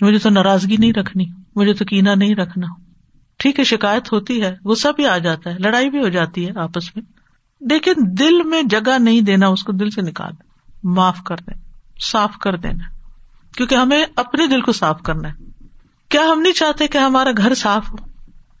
[0.00, 1.24] مجھے تو ناراضگی نہیں رکھنی۔
[1.56, 2.66] مجھے تو کینا نہیں رکھنا۔
[3.38, 6.60] ٹھیک ہے، شکایت ہوتی ہے غصہ بھی آ جاتا ہے۔ لڑائی بھی ہو جاتی ہے
[6.60, 7.04] آپس میں۔
[7.60, 10.32] لیکن دل میں جگہ نہیں دینا، اس کو دل سے نکال۔
[10.82, 11.60] معاف کر دیں۔
[12.02, 12.84] صاف کر دینا۔
[13.56, 15.64] کیونکہ ہمیں اپنے دل کو صاف کرنا ہے۔
[16.08, 17.96] کیا ہم نہیں چاہتے کہ ہمارا گھر صاف ہو؟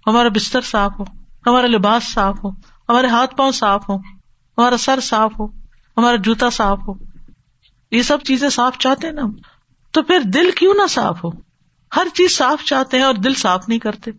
[0.06, 1.04] ہمارا بستر صاف ہو؟
[1.46, 2.50] ہمارا لباس صاف ہو؟
[2.88, 3.96] ہمارے ہاتھ پاؤں صاف ہو
[4.58, 5.46] ہمارا سر صاف ہو،
[5.96, 6.92] ہمارا جوتا صاف ہو۔
[7.90, 9.22] یہ سب چیزیں صاف چاہتے ہیں نا
[9.90, 11.30] تو پھر دل کیوں نہ صاف ہو؟
[11.96, 14.10] ہر چیز صاف چاہتے ہیں اور دل صاف نہیں کرتے۔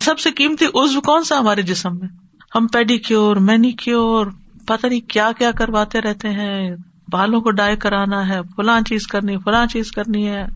[0.00, 2.08] سب سے قیمتی عزو کون سا ہمارے جسم میں؟
[2.54, 4.26] ہم پیڈی کیور مینی کیور
[4.66, 6.76] پتہ نہیں کیا کیا کرواتے رہتے ہیں۔
[7.12, 10.46] بالوں کو ڈائی کرانا ہے، فلاں چیز کرنی فلاں چیز کرنی ہے۔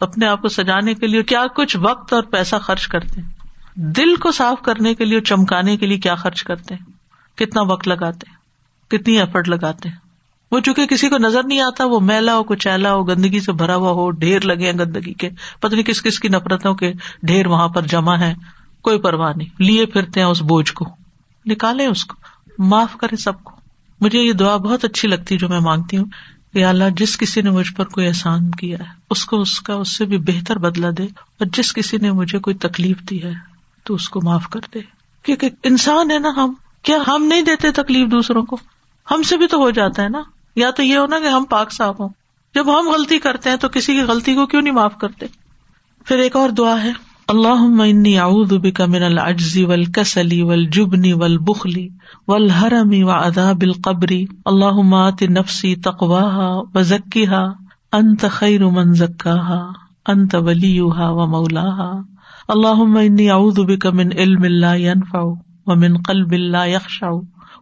[0.00, 3.28] اپنے آپ کو سجانے کے لیے کیا کچھ وقت اور پیسہ خرچ کرتے ہیں؟
[3.76, 6.74] دل کو صاف کرنے کے لیے چمکانے کے لیے کیا خرچ کرتے
[7.34, 8.26] کتنا وقت لگاتے
[8.88, 9.88] کتنی ایفرٹ لگاتے
[10.50, 13.76] وہ چونکہ کسی کو نظر نہیں آتا، وہ میلا ہو، کچیلا ہو، گندگی سے بھرا
[13.76, 16.92] ہوا ہو، ڈھیر لگے ہیں گندگی کے۔ پتہ نہیں کس کس کی نفرتوں کے
[17.22, 18.34] ڈھیر وہاں پر جمع ہے
[18.82, 20.84] کوئی پرواہ نہیں۔ لیے پھرتے ہیں اس بوجھ کو۔
[21.46, 22.16] نکالے اس کو۔
[22.58, 23.52] معاف کرے سب کو۔
[24.00, 26.04] مجھے یہ دعا بہت اچھی لگتی جو میں مانگتی ہوں
[26.52, 29.74] کہ اللہ، جس کسی نے مجھ پر کوئی احسان کیا ہے، اس کو اس کا،
[29.74, 33.51] اس سے بھی بہتر بدلا دے اور جس کسی نے مجھے کوئی تکلیف دی ہے
[33.84, 34.80] تو اس کو معاف کر دے۔
[35.22, 38.56] کیونکہ انسان ہے نا ہم۔ کیا ہم نہیں دیتے تکلیف دوسروں کو؟
[39.10, 40.22] ہم سے بھی تو ہو جاتا ہے نا۔
[40.56, 42.08] یا تو یہ ہونا کہ ہم پاک صاف ہوں۔
[42.54, 45.26] جب ہم غلطی کرتے ہیں تو کسی کی غلطی کو کیوں نہیں معاف کرتے؟
[46.04, 46.92] پھر ایک اور دعا ہے۔
[47.28, 51.88] اللہ اعوذ بک من العجز والکسل والجبن والبخل
[52.28, 54.12] والحرم وعذاب القبر۔
[54.44, 57.52] اللهم آت نفسی تقواها وزکها
[57.92, 59.72] انت خیر من زکاها
[60.06, 62.11] انت ولیها ومولاها
[62.48, 65.20] اللہ اعوذ بک من علم اللہ ينفع
[65.66, 67.10] ومن قلب اللہ يخشع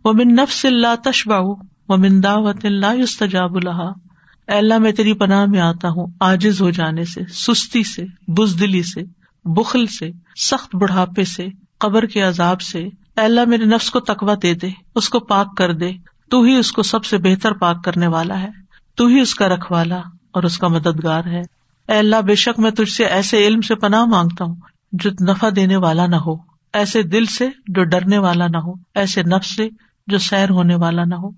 [0.04, 1.40] ومن نفس اللہ تشبع
[1.88, 4.10] ومن دعوت اللہ يستجاب لها
[4.48, 8.82] اے اللہ، میں تیری پناہ میں آتا ہوں آجز ہو جانے سے، سستی سے، بزدلی
[8.82, 9.00] سے،
[9.44, 12.78] بخل سے، سخت بڑھاپے سے، قبر کے عذاب سے۔
[13.16, 15.90] اے اللہ، میرے نفس کو تقوی دے دے، اس کو پاک کر دے۔
[16.30, 18.48] تو ہی اس کو سب سے بہتر پاک کرنے والا ہے،
[18.94, 20.00] تو ہی اس کا رکھوالا
[20.32, 21.40] اور اس کا مددگار ہے۔
[21.88, 24.54] اے اللہ، بے شک میں تجھ سے ایسے علم سے پناہ مانگتا ہوں
[24.92, 26.34] جو نفع دینے والا نہ ہو،
[26.72, 29.68] ایسے دل سے جو ڈرنے والا نہ ہو، ایسے نفس سے
[30.06, 31.28] جو سیر ہونے والا نہ ہو،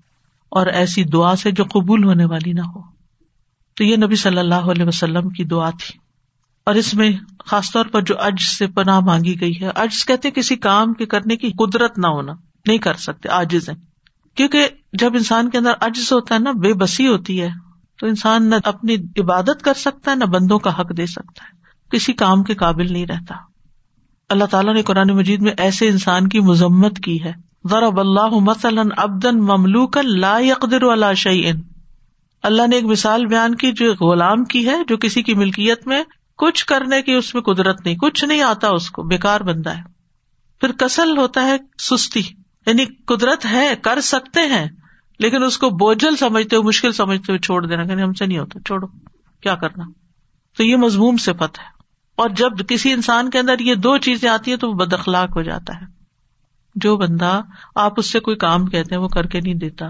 [0.49, 2.81] اور ایسی دعا سے جو قبول ہونے والی نہ ہو۔
[3.75, 5.99] تو یہ نبی صلی اللہ علیہ وسلم کی دعا تھی۔
[6.65, 7.11] اور اس میں
[7.45, 11.05] خاص طور پر جو اج سے پناہ مانگی گئی ہے اج کہتے کسی کام کے
[11.05, 12.33] کرنے کی قدرت نہ ہونا،
[12.67, 13.77] نہیں کر سکتے آجز ہیں۔
[14.35, 17.49] کیونکہ جب انسان کے اندر عجز ہوتا ہے نا، بے بسی ہوتی ہے،
[17.99, 21.62] تو انسان نہ اپنی عبادت کر سکتا ہے، نہ بندوں کا حق دے سکتا ہے۔
[21.93, 23.35] کسی کام کے قابل نہیں رہتا۔
[24.29, 27.33] اللہ تعالیٰ نے قرآن مجید میں ایسے انسان کی مذمت کی ہے۔
[27.63, 31.61] ضرب اللہ مثلاً ابدن مملوک لا يقدر ولا شعین
[32.43, 36.03] اللہ نے ایک مثال بیان کی جو غلام کی ہے، جو کسی کی ملکیت میں
[36.37, 39.83] کچھ کرنے کی اس میں قدرت نہیں، کچھ نہیں آتا اس کو بےکار بندہ ہے۔
[40.61, 42.21] پھر کسل ہوتا ہے سستی
[42.67, 44.67] یعنی قدرت ہے، کر سکتے ہیں،
[45.19, 48.39] لیکن اس کو بوجھل سمجھتے ہوئے، مشکل سمجھتے ہوئے چھوڑ دینا کہ ہم سے نہیں
[48.39, 48.87] ہوتا، چھوڑو،
[49.41, 49.83] کیا کرنا؟
[50.57, 51.72] تو یہ مضموم صفت ہے۔
[52.15, 55.35] اور جب کسی انسان کے اندر یہ دو چیزیں آتی ہیں تو وہ بد اخلاق
[55.35, 55.85] ہو جاتا ہے۔
[56.75, 57.41] جو بندہ
[57.75, 59.85] آپ اس سے کوئی کام کہتے ہیں وہ کر کے نہیں دیتا،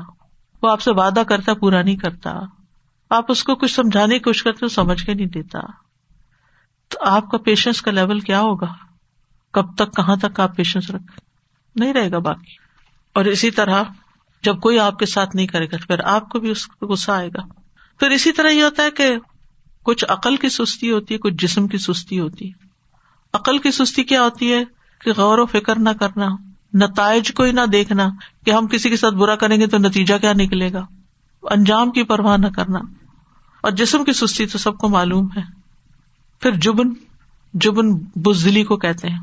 [0.62, 2.32] وہ آپ سے وعدہ کرتا، پورا نہیں کرتا،
[3.10, 5.60] آپ اس کو کچھ سمجھانے کی کوشش کرتے سمجھ کے نہیں دیتا۔
[6.88, 8.74] تو آپ کا پیشنس کا لیول کیا ہوگا؟
[9.52, 11.20] کب تک، کہاں تک آپ پیشنس رکھ؟
[11.76, 12.56] نہیں رہے گا باقی۔
[13.14, 13.84] اور اسی طرح
[14.44, 17.12] جب کوئی آپ کے ساتھ نہیں کرے گا، پھر آپ کو بھی اس کو غصہ
[17.12, 17.42] آئے گا۔
[18.00, 19.16] پھر اسی طرح یہ ہوتا ہے کہ
[19.84, 22.68] کچھ عقل کی سستی ہوتی ہے، کچھ جسم کی سستی ہوتی ہے۔
[23.34, 24.64] عقل کی سستی کیا ہوتی ہے؟
[25.02, 26.28] کہ غور و فکر نہ کرنا،
[26.74, 28.10] نتائج کو ہی نہ دیکھنا
[28.46, 30.86] کہ ہم کسی کے ساتھ برا کریں گے تو نتیجہ کیا نکلے گا۔
[31.42, 32.80] انجام کی پرواہ نہ کرنا۔
[33.64, 35.42] اور جسم کی سستی تو سب کو معلوم ہے۔
[36.40, 36.90] پھر جبن
[37.54, 39.20] جبن بزدلی کو کہتے ہیں۔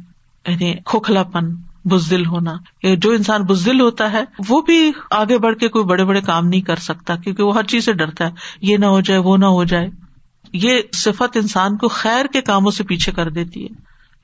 [0.48, 1.54] یعنی کھوکھلا پن
[1.84, 2.54] بزدل ہونا۔
[2.94, 6.60] جو انسان بزدل ہوتا ہے، وہ بھی آگے بڑھ کے کوئی بڑے بڑے کام نہیں
[6.60, 8.30] کر سکتا، کیونکہ وہ ہر چیز سے ڈرتا ہے۔
[8.60, 9.90] یہ نہ ہو جائے، وہ نہ ہو جائے۔
[10.52, 13.68] یہ صفت انسان کو خیر کے کاموں سے پیچھے کر دیتی ہے۔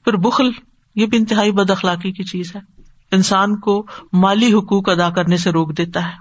[0.04, 0.50] پھر بخل،
[0.94, 2.60] یہ بھی انتہائی بد اخلاقی کی چیز ہے۔
[3.12, 6.12] انسان کو مالی حقوق ادا کرنے سے روک دیتا ہے۔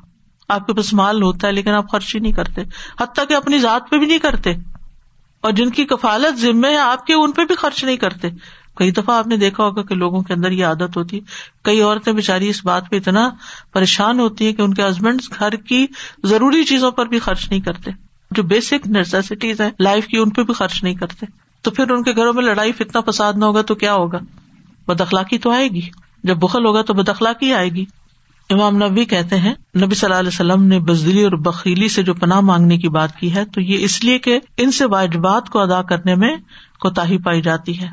[0.49, 2.62] آپ کے پاس مال ہوتا ہے لیکن آپ خرچ ہی نہیں کرتے۔
[3.01, 4.53] حتیٰ کہ اپنی ذات پہ بھی نہیں کرتے۔
[5.41, 8.30] اور جن کی کفالت ذمے ہے، آپ کے ان پہ بھی خرچ نہیں کرتے۔
[8.76, 11.20] کئی دفعہ آپ نے دیکھا ہوگا کہ لوگوں کے اندر یہ عادت ہوتی
[11.64, 13.30] کئی عورتیں بےچاری اس بات پہ اتنا
[13.74, 15.88] پریشان ہوتی ہیں کہ ان کے ہسبینڈ گھر کی
[16.24, 18.05] ضروری چیزوں پر بھی خرچ نہیں کرتے۔
[18.36, 21.25] جو بیسک نیسٹیز ہیں لائف کی، ان پہ بھی خرچ نہیں کرتے۔
[21.61, 24.17] تو پھر ان کے گھروں میں لڑائی اتنا فساد نہ ہوگا تو کیا ہوگا؟
[24.88, 25.81] بد اخلاقی تو آئے گی۔
[26.23, 27.86] جب بخل ہوگا تو بد اخلاقی آئے گی۔
[28.49, 32.13] امام نبی کہتے ہیں، نبی صلی اللہ علیہ وسلم نے بزدلی اور بخیلی سے جو
[32.13, 35.59] پناہ مانگنے کی بات کی ہے، تو یہ اس لیے کہ ان سے واجبات کو
[35.59, 36.38] ادا کرنے میں
[36.79, 37.88] کوتا پائی جاتی ہے۔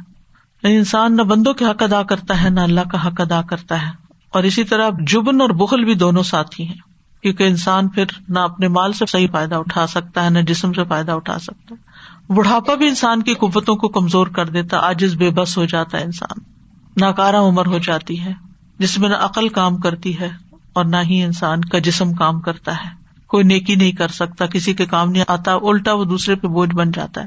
[0.63, 3.83] یعنی انسان نہ بندوں کے حق ادا کرتا ہے، نہ اللہ کا حق ادا کرتا
[3.83, 3.91] ہے۔
[4.29, 6.92] اور اسی طرح جبن اور بخل بھی دونوں ساتھی ہیں۔
[7.23, 10.85] کیونکہ انسان پھر نہ اپنے مال سے صحیح فائدہ اٹھا سکتا ہے، نہ جسم سے
[10.85, 11.93] فائدہ اٹھا سکتا ہے۔
[12.35, 16.05] بڑھاپا بھی انسان کی قوتوں کو کمزور کر دیتا آجز بے بس ہو جاتا ہے
[16.05, 16.41] انسان۔
[16.97, 18.33] ناکارا عمر ہو جاتی ہے،
[18.79, 20.31] جس میں نہ عقل کام کرتی ہے
[20.73, 22.91] اور نہ ہی انسان کا جسم کام کرتا ہے۔
[23.27, 26.75] کوئی نیکی نہیں کر سکتا، کسی کے کام نہیں آتا، الٹا وہ دوسرے پہ بوجھ
[26.75, 27.27] بن جاتا ہے۔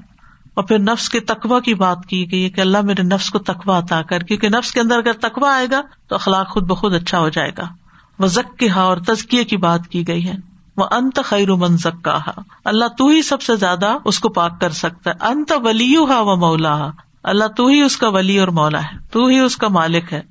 [0.53, 3.79] اور پھر نفس کے تقوا کی بات کی گئی کہ اللہ میرے نفس کو تقوا
[3.79, 7.19] عطا کر، کیونکہ نفس کے اندر اگر تقوا آئے گا تو اخلاق خود بخود اچھا
[7.19, 7.84] ہو جائے گا۔
[8.19, 10.33] وہ ذک اور تزکیے کی بات کی گئی ہے۔
[10.77, 12.19] وہ انت خیر من ذکا
[12.65, 16.21] اللہ تو ہی سب سے زیادہ اس کو پاک کر سکتا ہے۔ انت ولی ہا
[16.21, 16.91] و مولا
[17.23, 20.21] اللہ تو ہی اس کا ولی اور مولا ہے۔ تو ہی اس کا مالک ہے۔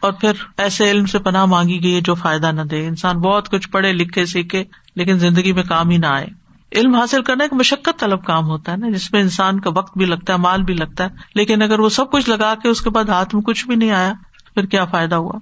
[0.00, 3.48] اور پھر ایسے علم سے پناہ مانگی گئی ہے جو فائدہ نہ دے۔ انسان بہت
[3.48, 4.64] کچھ پڑھے لکھے سیکھے،
[4.96, 6.26] لیکن زندگی میں کام ہی نہ آئے۔
[6.72, 9.98] علم حاصل کرنا ایک مشقت طلب کام ہوتا ہے نا، جس میں انسان کا وقت
[9.98, 12.80] بھی لگتا ہے، مال بھی لگتا ہے۔ لیکن اگر وہ سب کچھ لگا کے اس
[12.80, 14.12] کے بعد ہاتھ میں کچھ بھی نہیں آیا،
[14.54, 15.38] پھر کیا فائدہ ہوا؟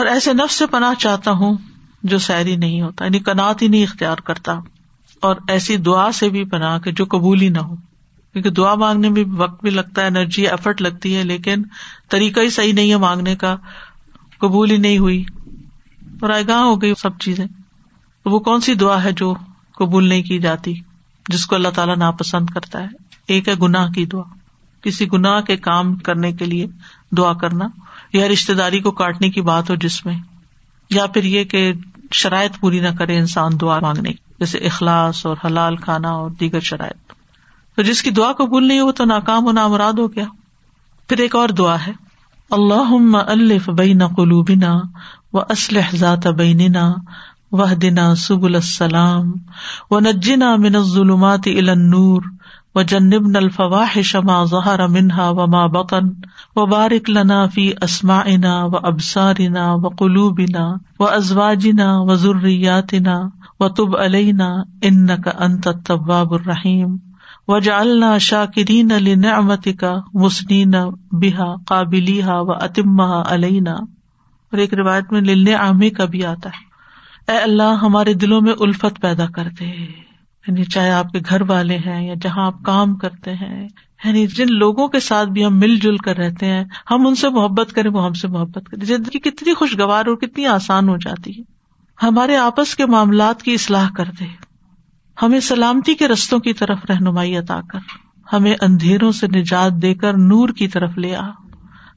[0.00, 1.56] اور ایسے نفس سے پناہ چاہتا ہوں
[2.02, 4.60] جو سیری نہیں ہوتا یعنی کنات ہی نہیں اختیار کرتا،
[5.20, 7.76] اور ایسی دعا سے بھی پناہ کے جو قبول ہی نہ ہو۔
[8.32, 11.62] کیونکہ دعا مانگنے میں وقت بھی لگتا ہے، انرجی ایفرٹ لگتی ہے، لیکن
[12.08, 13.56] طریقہ ہی صحیح نہیں ہے مانگنے کا
[14.38, 15.24] قبول ہی نہیں ہوئی۔
[16.20, 17.46] اور آئے گاہ ہو گئی سب چیزیں۔
[18.24, 19.34] وہ کون سی دعا ہے جو
[19.74, 20.74] قبول نہیں کی جاتی،
[21.28, 22.88] جس کو اللہ تعالیٰ ناپسند کرتا ہے؟
[23.28, 24.22] ایک ہے گناہ کی دعا۔
[24.82, 26.66] کسی گناہ کے کام کرنے کے لیے
[27.16, 27.68] دعا کرنا۔
[28.12, 30.18] یا رشتے داری کو کاٹنے کی بات ہو جس میں،
[30.90, 31.72] یا پھر یہ کہ
[32.12, 37.12] شرائط پوری نہ کرے انسان دعا مانگنے جیسے اخلاص اور حلال کھانا اور دیگر شرائط۔
[37.76, 40.24] تو جس کی دعا قبول نہیں ہو تو ناکام و نامراد ہو گیا۔
[41.08, 41.92] پھر ایک اور دعا ہے
[42.50, 44.80] اللہ الف بین قلوبنا
[45.32, 46.92] و اسلح ذات بیننا
[47.52, 49.32] وح دنا سب السلام
[49.90, 52.22] و نجنا من ظلمات النور
[52.74, 56.08] و جنب الفواحش ما ظہر منہا و ما بقن
[56.56, 63.28] و بارک لنا فی اسماعنا و ابسارنا و قلوبنا و ازواجنا و ذریاتنا
[63.60, 66.96] و تب علینا انک انت التواب الرحیم
[67.48, 70.74] و جعلنا شاکرین لنعمتک مسنین
[71.12, 73.74] بها قابلیها و اتمها علینا
[74.52, 78.54] اور ایک روایت میں للنے عامی کا بھی آتا ہے۔ اے اللہ، ہمارے دلوں میں
[78.60, 79.70] الفت پیدا کر دے
[80.46, 83.68] یعنی چاہے آپ کے گھر والے ہیں یا جہاں آپ کام کرتے ہیں
[84.04, 87.28] یعنی جن لوگوں کے ساتھ بھی ہم مل جل کر رہتے ہیں، ہم ان سے
[87.28, 91.38] محبت کریں، وہ ہم سے محبت کریں۔ زندگی کتنی خوشگوار اور کتنی آسان ہو جاتی
[91.38, 91.42] ہے۔
[92.02, 94.24] ہمارے آپس کے معاملات کی اصلاح کر دے۔
[95.22, 97.78] ہمیں سلامتی کے رستوں کی طرف رہنمائی عطا کر۔
[98.32, 101.30] ہمیں اندھیروں سے نجات دے کر نور کی طرف لے آ۔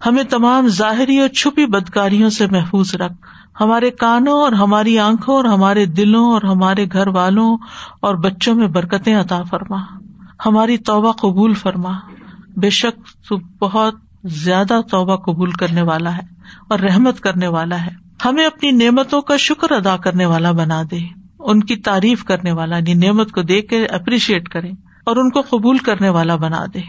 [0.05, 3.13] ہمیں تمام ظاہری اور چھپی بدکاریوں سے محفوظ رکھ۔
[3.61, 7.57] ہمارے کانوں اور ہماری آنکھوں اور ہمارے دلوں اور ہمارے گھر والوں
[8.01, 9.77] اور بچوں میں برکتیں عطا فرما۔
[10.45, 11.91] ہماری توبہ قبول فرما۔
[12.57, 13.93] بے شک تو بہت
[14.23, 16.21] زیادہ توبہ قبول کرنے والا ہے
[16.69, 17.91] اور رحمت کرنے والا ہے۔
[18.25, 20.99] ہمیں اپنی نعمتوں کا شکر ادا کرنے والا بنا دے۔
[21.39, 24.69] ان کی تعریف کرنے والا یعنی نعمت کو دیکھ کے اپریشیٹ کرے
[25.05, 26.81] اور ان کو قبول کرنے والا بنا دے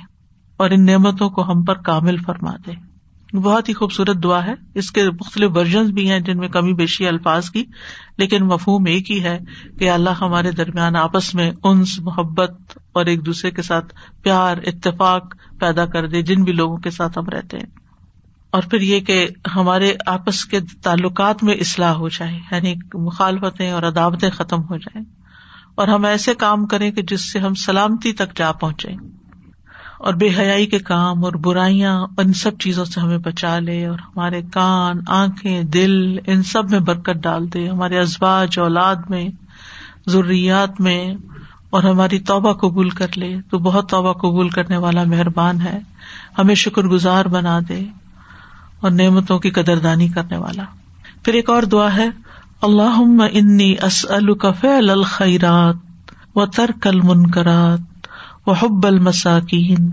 [0.57, 2.94] اور ان نعمتوں کو ہم پر کامل فرما دے۔
[3.35, 7.09] بہت ہی خوبصورت دعا ہے۔ اس کے مختلف ورژن بھی ہیں جن میں کمی بیشی
[7.09, 7.65] الفاظ کی،
[8.19, 9.39] لیکن مفہوم ایک ہی ہے
[9.79, 15.35] کہ اللہ ہمارے درمیان آپس میں انس، محبت اور ایک دوسرے کے ساتھ پیار، اتفاق
[15.61, 17.67] پیدا کر دے، جن بھی لوگوں کے ساتھ ہم رہتے ہیں۔
[18.51, 23.83] اور پھر یہ کہ ہمارے آپس کے تعلقات میں اصلاح ہو جائے یعنی مخالفتیں اور
[23.83, 25.05] عداوتیں ختم ہو جائیں۔
[25.75, 28.89] اور ہم ایسے کام کریں کہ جس سے ہم سلامتی تک جا پہنچے
[29.99, 33.99] اور بے حیائی کے کام اور برائیاں، ان سب چیزوں سے ہمیں بچا لے اور
[33.99, 39.29] ہمارے کان، آنکھیں، دل، ان سب میں برکت ڈال دے، ہمارے ازباج اولاد میں
[40.07, 41.15] ضروریات میں،
[41.71, 45.79] اور ہماری توبہ قبول کر لے۔ تو بہت توبہ قبول کرنے والا مہربان ہے۔
[46.39, 47.85] ہمیں شکر گزار بنا دے
[48.81, 50.65] اور نعمتوں کی قدردانی کرنے والا۔
[51.23, 52.09] پھر ایک اور دعا ہے
[52.63, 53.01] اللہ
[53.33, 53.75] انی
[54.61, 55.77] فعل الخیرات
[56.35, 57.94] و ترک المنکرات۔
[58.47, 59.93] و حب المساکین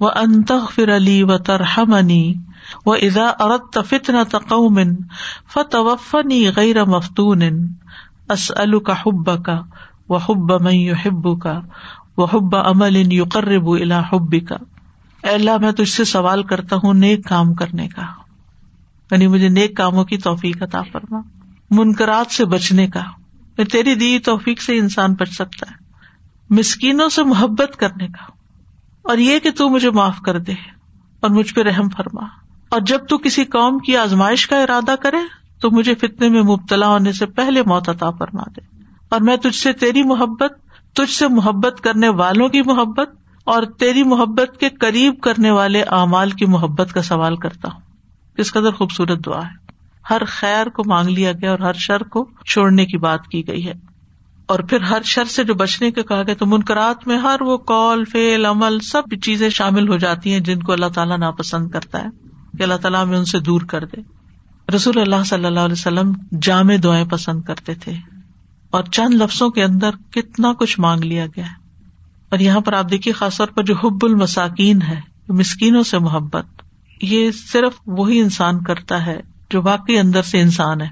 [0.00, 2.34] و انتغفر علی و ترحمنی
[2.86, 4.80] و اذا اردت فتنة قوم
[5.52, 7.42] فتوفنی غیر مفتون
[8.28, 9.50] اسألك حبك
[10.08, 11.46] و حب من يحبك
[12.16, 14.52] و حب عمل يقرب الى حبك۔
[15.22, 18.02] اے اللہ، میں تجھ سے سوال کرتا ہوں نیک کام کرنے کا۔
[19.10, 21.20] یعنی مجھے نیک کاموں کی توفیق عطا فرما،
[21.70, 23.00] منکرات سے بچنے کا۔
[23.72, 25.89] تیری دی توفیق سے انسان بچ سکتا ہے۔
[26.50, 28.32] مسکینوں سے محبت کرنے کا
[29.02, 30.52] اور یہ کہ تو مجھے معاف کر دے
[31.20, 32.22] اور مجھ پہ رحم فرما
[32.70, 35.16] اور جب تو کسی قوم کی آزمائش کا ارادہ کرے
[35.60, 39.56] تو مجھے فتنے میں مبتلا ہونے سے پہلے موت عطا فرما دے اور میں تجھ
[39.56, 40.52] سے تیری محبت،
[40.94, 43.10] تجھ سے محبت کرنے والوں کی محبت
[43.44, 47.80] اور تیری محبت کے قریب کرنے والے اعمال کی محبت کا سوال کرتا ہوں۔
[48.36, 49.72] کس قدر خوبصورت دعا ہے۔
[50.10, 53.68] ہر خیر کو مانگ لیا گیا اور ہر شر کو چھوڑنے کی بات کی گئی
[53.68, 53.89] ہے۔
[54.50, 57.58] اور پھر ہر شر سے جو بچنے کے کہا گیا تو منکرات میں ہر وہ
[57.58, 61.98] کال فیل عمل سب چیزیں شامل ہو جاتی ہیں جن کو اللہ تعالیٰ ناپسند کرتا
[61.98, 62.08] ہے
[62.58, 63.96] کہ اللہ تعالیٰ میں ان سے دور کر دے۔
[64.76, 67.92] رسول اللہ صلی اللہ علیہ وسلم جامع دعائیں پسند کرتے تھے
[68.70, 71.54] اور چند لفظوں کے اندر کتنا کچھ مانگ لیا گیا ہے۔
[72.30, 76.46] اور یہاں پر آپ دیکھیے خاص طور پر جو حب المساکین ہے مسکینوں سے محبت،
[77.02, 79.20] یہ صرف وہی انسان کرتا ہے
[79.50, 80.88] جو واقعی اندر سے انسان ہے۔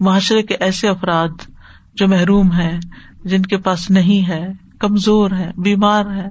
[0.00, 1.57] معاشرے کے ایسے افراد
[1.98, 2.78] جو محروم ہے
[3.24, 6.28] جن کے پاس نہیں ہے، کمزور ہے بیمار ہے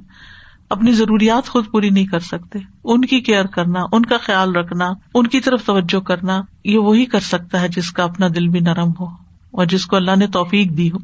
[0.70, 4.90] اپنی ضروریات خود پوری نہیں کر سکتے۔ ان کی کیئر کرنا، ان کا خیال رکھنا،
[5.14, 8.60] ان کی طرف توجہ کرنا، یہ وہی کر سکتا ہے جس کا اپنا دل بھی
[8.60, 9.06] نرم ہو
[9.52, 10.98] اور جس کو اللہ نے توفیق دی ہو۔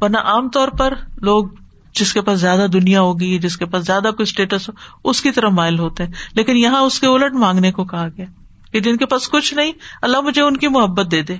[0.00, 1.48] ورنہ عام طور پر لوگ
[1.94, 5.30] جس کے پاس زیادہ دنیا ہوگی، جس کے پاس زیادہ کوئی اسٹیٹس ہو، اس کی
[5.30, 8.26] طرف مائل ہوتے ہیں۔ لیکن یہاں اس کے الٹ مانگنے کو کہا گیا
[8.72, 11.36] کہ جن کے پاس کچھ نہیں، اللہ مجھے ان کی محبت دے دے۔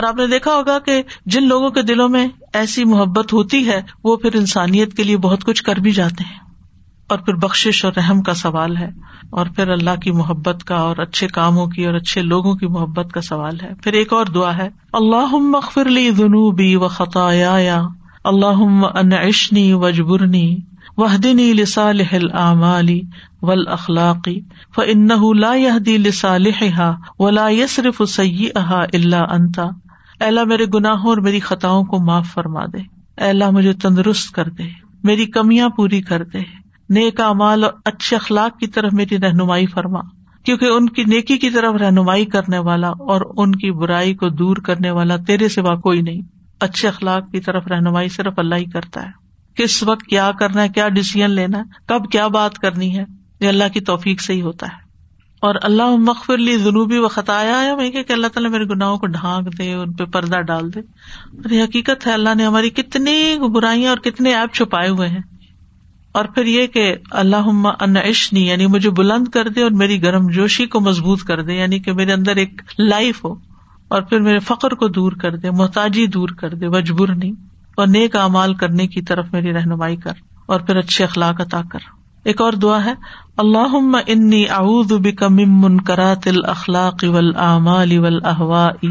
[0.00, 3.82] اور آپ نے دیکھا ہوگا کہ جن لوگوں کے دلوں میں ایسی محبت ہوتی ہے،
[4.04, 6.36] وہ پھر انسانیت کے لیے بہت کچھ کر بھی جاتے ہیں۔
[7.08, 8.90] اور پھر بخش اور رحم کا سوال ہے۔
[9.30, 13.12] اور پھر اللہ کی محبت کا اور اچھے کاموں کی اور اچھے لوگوں کی محبت
[13.12, 17.82] کا سوال ہے۔ پھر ایک اور دعا ہے۔ اللہ مغفر لی جنوبی و خطایا
[18.24, 20.56] اللہ انشنی وجبرنی
[20.96, 22.88] وحدنی لصالح الاعمال
[23.42, 24.40] والاخلاقی
[24.74, 29.60] فانه لا يهدي لصالحها ولا يصرف سيئها الا انت
[30.20, 34.62] اللہ میرے گناہوں اور میری خطاؤں کو معاف فرما دے۔ اللہ مجھے تندرست کر دے،
[35.02, 36.38] میری کمیاں پوری کر دے۔
[36.88, 40.00] نیک امال اور اچھے اخلاق کی طرف میری رہنمائی فرما،
[40.44, 44.56] کیونکہ ان کی نیکی کی طرف رہنمائی کرنے والا اور ان کی برائی کو دور
[44.56, 46.22] کرنے والا تیرے سوا کوئی نہیں۔
[46.60, 49.20] اچھے اخلاق کی طرف رہنمائی صرف اللہ ہی کرتا ہے۔
[49.54, 53.04] کس وقت کیا کرنا ہے، کیا ڈسیزن لینا ہے، کب کیا بات کرنی ہے،
[53.40, 54.89] یہ اللہ کی توفیق سے ہی ہوتا ہے۔
[55.40, 59.06] اور اللہ مغفر لی جنوبی و خطایا ہے۔ میں کہ اللہ تعالیٰ میرے گناہوں کو
[59.06, 63.38] ڈھانک دے، ان پہ پردہ ڈال دے۔ اور یہ حقیقت ہے، اللہ نے ہماری کتنی
[63.48, 65.20] برائیاں اور کتنے ایپ چھپائے ہوئے ہیں۔
[66.12, 67.36] اور پھر یہ کہ اللہ
[67.80, 71.78] انشنی یعنی مجھے بلند کر دے اور میری گرم جوشی کو مضبوط کر دے یعنی
[71.78, 73.34] کہ میرے اندر ایک لائف ہو۔
[73.88, 77.32] اور پھر میرے فخر کو دور کر دے، محتاجی دور کر دے مجبور نہیں
[77.74, 80.12] اور نیک امال کرنے کی طرف میری رہنمائی کر۔
[80.46, 82.94] اور پھر اچھے اخلاق عطا کر۔ ایک اور دعا ہے
[83.36, 88.86] اللہ انی اعوذ بک من منکرات الاخلاق والآمال والاہواء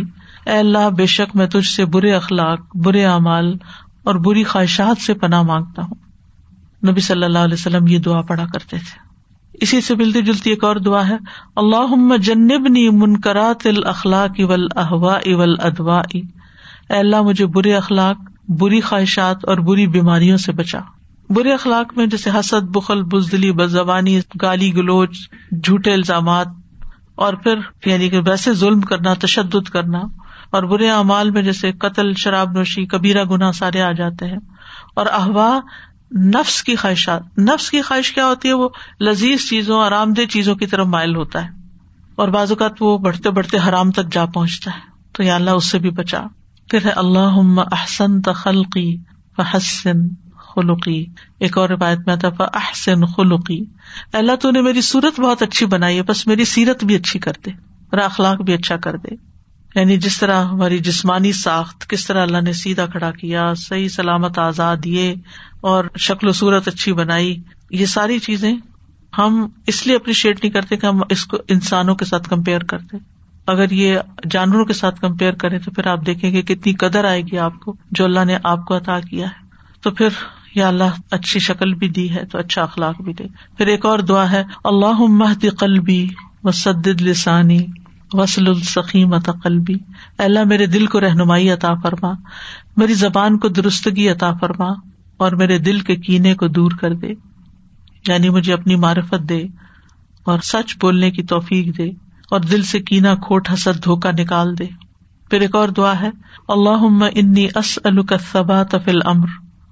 [0.45, 3.57] اے اللہ، بے شک میں تجھ سے برے اخلاق، برے اعمال
[4.03, 5.95] اور بری خواہشات سے پناہ مانگتا ہوں۔
[6.91, 9.09] نبی صلی اللہ علیہ وسلم یہ دعا پڑھا کرتے تھے۔
[9.53, 11.17] اسی سے ملتی جلتی ایک اور دعا ہے
[11.55, 16.17] اللہ جنبنی منکرات الاخلاق والاحواء والادواء
[16.89, 18.17] اے اللہ، مجھے برے اخلاق،
[18.49, 20.80] بری خواہشات اور بری بیماریوں سے بچا۔
[21.30, 25.17] برے اخلاق میں جیسے حسد، بخل، بزدلی، بدزبانی، گالی گلوچ،
[25.63, 26.47] جھوٹے الزامات،
[27.15, 27.55] اور پھر
[27.86, 29.99] یعنی کہ ویسے ظلم کرنا، تشدد کرنا،
[30.49, 34.38] اور برے اعمال میں جیسے قتل، شراب نوشی، کبیرہ گنا سارے آ جاتے ہیں۔
[34.95, 35.59] اور احوا،
[36.19, 38.69] نفس کی خواہشات۔ نفس کی خواہش کیا ہوتی ہے؟ وہ
[39.01, 41.49] لذیذ چیزوں، آرام دہ چیزوں کی طرف مائل ہوتا ہے۔
[42.15, 44.80] اور بعض اوقات وہ بڑھتے بڑھتے حرام تک جا پہنچتا ہے۔
[45.11, 46.23] تو یا اللہ اس سے بھی بچا۔
[46.69, 48.97] پھر ہے اللہ احسن تخلقی
[49.38, 51.06] فحسن۔ خلقی۔
[51.39, 53.66] ایک اور روایت میں تھا احسن خلقی۔
[54.14, 57.32] اللہ تو نے میری صورت بہت اچھی بنائی ہے، بس میری سیرت بھی اچھی کر
[57.45, 57.52] دے
[57.91, 59.16] میرا اخلاق بھی اچھا کر دے۔
[59.76, 64.39] یعنی جس طرح ہماری جسمانی ساخت، کس طرح اللہ نے سیدھا کھڑا کیا، صحیح سلامت
[64.39, 65.16] آزاد دیے
[65.62, 67.41] اور شکل و صورت اچھی بنائی،
[67.72, 68.54] یہ ساری چیزیں
[69.18, 72.97] ہم اس لیے اپریشیٹ نہیں کرتے کہ ہم اس کو انسانوں کے ساتھ کمپیئر کرتے۔
[73.47, 73.97] اگر یہ
[74.30, 77.60] جانوروں کے ساتھ کمپیئر کریں تو پھر آپ دیکھیں گے کتنی قدر آئے گی آپ
[77.60, 79.50] کو جو اللہ نے آپ کو عطا کیا ہے۔
[79.82, 80.10] تو پھر
[80.56, 83.24] یا اللہ اچھی شکل بھی دی ہے تو اچھا اخلاق بھی دے۔
[83.58, 86.08] پھر ایک اور دعا ہے اللہ مہد قلبی
[86.43, 87.60] وسد لسانی
[88.14, 89.76] وسل السقیم قلبی۔
[90.18, 92.12] اللہ، میرے دل کو رہنمائی عطا فرما،
[92.78, 94.68] میری زبان کو درستگی عطا فرما
[95.18, 97.08] اور میرے دل کے کینے کو دور کر دے۔
[98.08, 99.43] یعنی مجھے اپنی معرفت دے
[100.24, 101.89] اور سچ بولنے کی توفیق دے
[102.32, 104.66] اور دل سے کینا کھوٹ حسد دھوکا نکال دے۔
[105.30, 106.10] پھر ایک اور دعا ہے
[106.47, 109.28] اللہ انی اس البات فل امر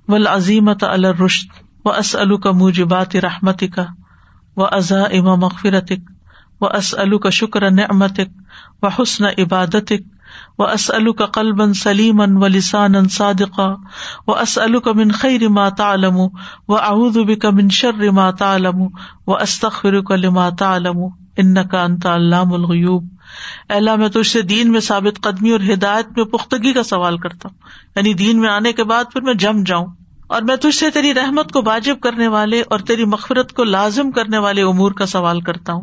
[0.07, 1.47] و العظیمت الرشد
[1.85, 3.85] و اس کا موجبات رحمت کا
[4.57, 5.99] و ازا اما مغفرتک
[6.61, 8.27] و اس کا شکر نعمتک
[8.83, 10.17] و حسن عبادتک
[10.57, 13.75] و اسلو کا قلبن سلیم و لسان صادقہ
[14.27, 16.17] و اسلو کا من خیر ماتا علم
[16.67, 18.81] و احدب کا من شر ماتا علم
[19.27, 20.97] و استخر کا لماتا علم
[21.37, 23.07] انت علام الغیوب.
[23.69, 27.17] اللہ میں تو اس سے دین میں ثابت قدمی اور ہدایت میں پختگی کا سوال
[27.17, 27.57] کرتا ہوں۔
[27.95, 29.87] یعنی دین میں آنے کے بعد پھر میں جم جاؤں۔
[30.27, 34.11] اور میں تجھ سے تیری رحمت کو واجب کرنے والے اور تیری مغفرت کو لازم
[34.11, 35.81] کرنے والے امور کا سوال کرتا ہوں۔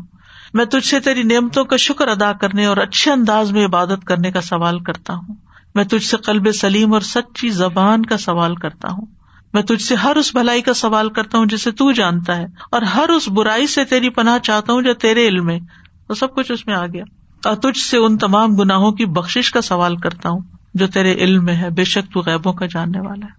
[0.54, 4.30] میں تجھ سے تیری نعمتوں کا شکر ادا کرنے اور اچھے انداز میں عبادت کرنے
[4.32, 5.34] کا سوال کرتا ہوں۔
[5.74, 9.06] میں تجھ سے قلب سلیم اور سچی زبان کا سوال کرتا ہوں۔
[9.52, 12.82] میں تجھ سے ہر اس بھلائی کا سوال کرتا ہوں جسے تو جانتا ہے۔ اور
[12.82, 15.60] ہر اس برائی سے تیری پناہ چاہتا ہوں جو تیرے علم میں
[16.08, 17.04] تو سب کچھ اس میں آ گیا۔
[17.46, 20.40] اور تجھ سے ان تمام گناہوں کی بخش کا سوال کرتا ہوں
[20.74, 23.32] جو تیرے علم میں ہے، بے شک تو غیبوں کا جاننے والا ہے۔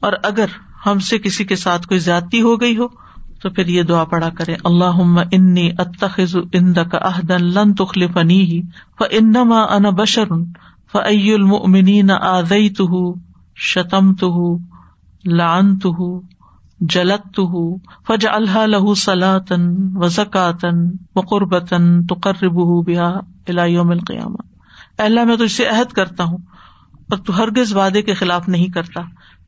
[0.00, 0.46] اور اگر
[0.86, 3.08] ہم سے کسی کے ساتھ کوئی زیادتی ہو گئی ہو،
[3.42, 8.40] تو پھر یہ دعا پڑا کرے اللہ انی اتخذ اند کا عہدن لن تخلف نی
[8.40, 8.62] ہی
[8.98, 10.24] ف انما ان بشر
[10.92, 12.10] فعی المؤمنین
[16.80, 23.90] آذیتہ شتمتہ لعنتہ جلتہ فجعلها له صلاة و زکاتن و قربتن تقربہ بها الى یوم
[23.90, 24.36] القیامہ۔
[24.98, 26.38] اللہ، میں تجھ سے عہد کرتا ہوں
[27.10, 29.00] اور تو ہرگز وعدے کے خلاف نہیں کرتا۔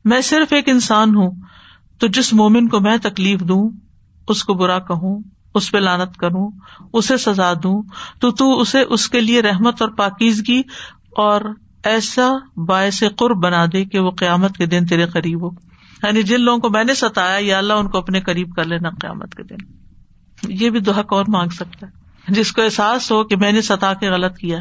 [0.05, 1.31] میں صرف ایک انسان ہوں،
[1.99, 3.69] تو جس مومن کو میں تکلیف دوں،
[4.27, 5.19] اس کو برا کہوں،
[5.55, 6.51] اس پہ لانت کروں،
[6.93, 7.83] اسے سزا دوں،
[8.19, 10.61] تو تو اسے اس کے لیے رحمت اور پاکیزگی
[11.17, 11.41] اور
[11.83, 15.70] ایسا باعث قرب بنا دے کہ وہ قیامت کے دن تیرے قریب ہو۔
[16.03, 18.89] یعنی جن لوگوں کو میں نے ستایا، یا اللہ ان کو اپنے قریب کر لینا
[18.89, 19.81] قیامت کے دن۔
[20.49, 21.91] یہ بھی دہک اور مانگ سکتا ہے۔
[22.27, 24.57] جس کو احساس ہو کہ میں نے ستا کے غلط کیا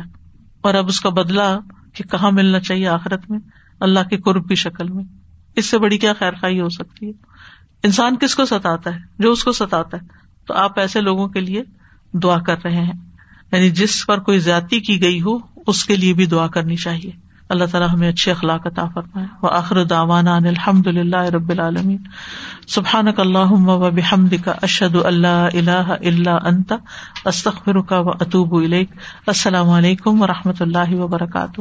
[0.60, 1.58] اور اب اس کا بدلا
[1.94, 3.38] کہ کہاں ملنا چاہیے آخرت میں؟
[3.80, 5.04] اللہ کے قرب کی شکل میں۔
[5.56, 7.12] اس سے بڑی کیا خیر خائی ہو سکتی ہے؟
[7.84, 10.06] انسان کس کو ستاتا ہے؟ جو اس کو ستاتا ہے۔
[10.46, 11.62] تو آپ ایسے لوگوں کے لیے
[12.12, 12.92] دعا کر رہے ہیں۔
[13.52, 17.29] یعنی جس پر کوئی زیادتی کی گئی ہو، اس کے لیے بھی دعا کرنی چاہیے۔
[17.50, 21.98] اللہ تعالیٰ ہمیں اچھے اخلاق عطا فرمائے۔ وہ آخر داوانا الحمد للہ رب العالمین۔
[22.68, 26.72] سبحان اللہ و بحمد کا اشد اللہ اللہ اللہ انت
[27.24, 28.54] استخر کا و اطوب
[29.26, 31.60] السلام علیکم و رحمۃ اللہ وبرکاتہ۔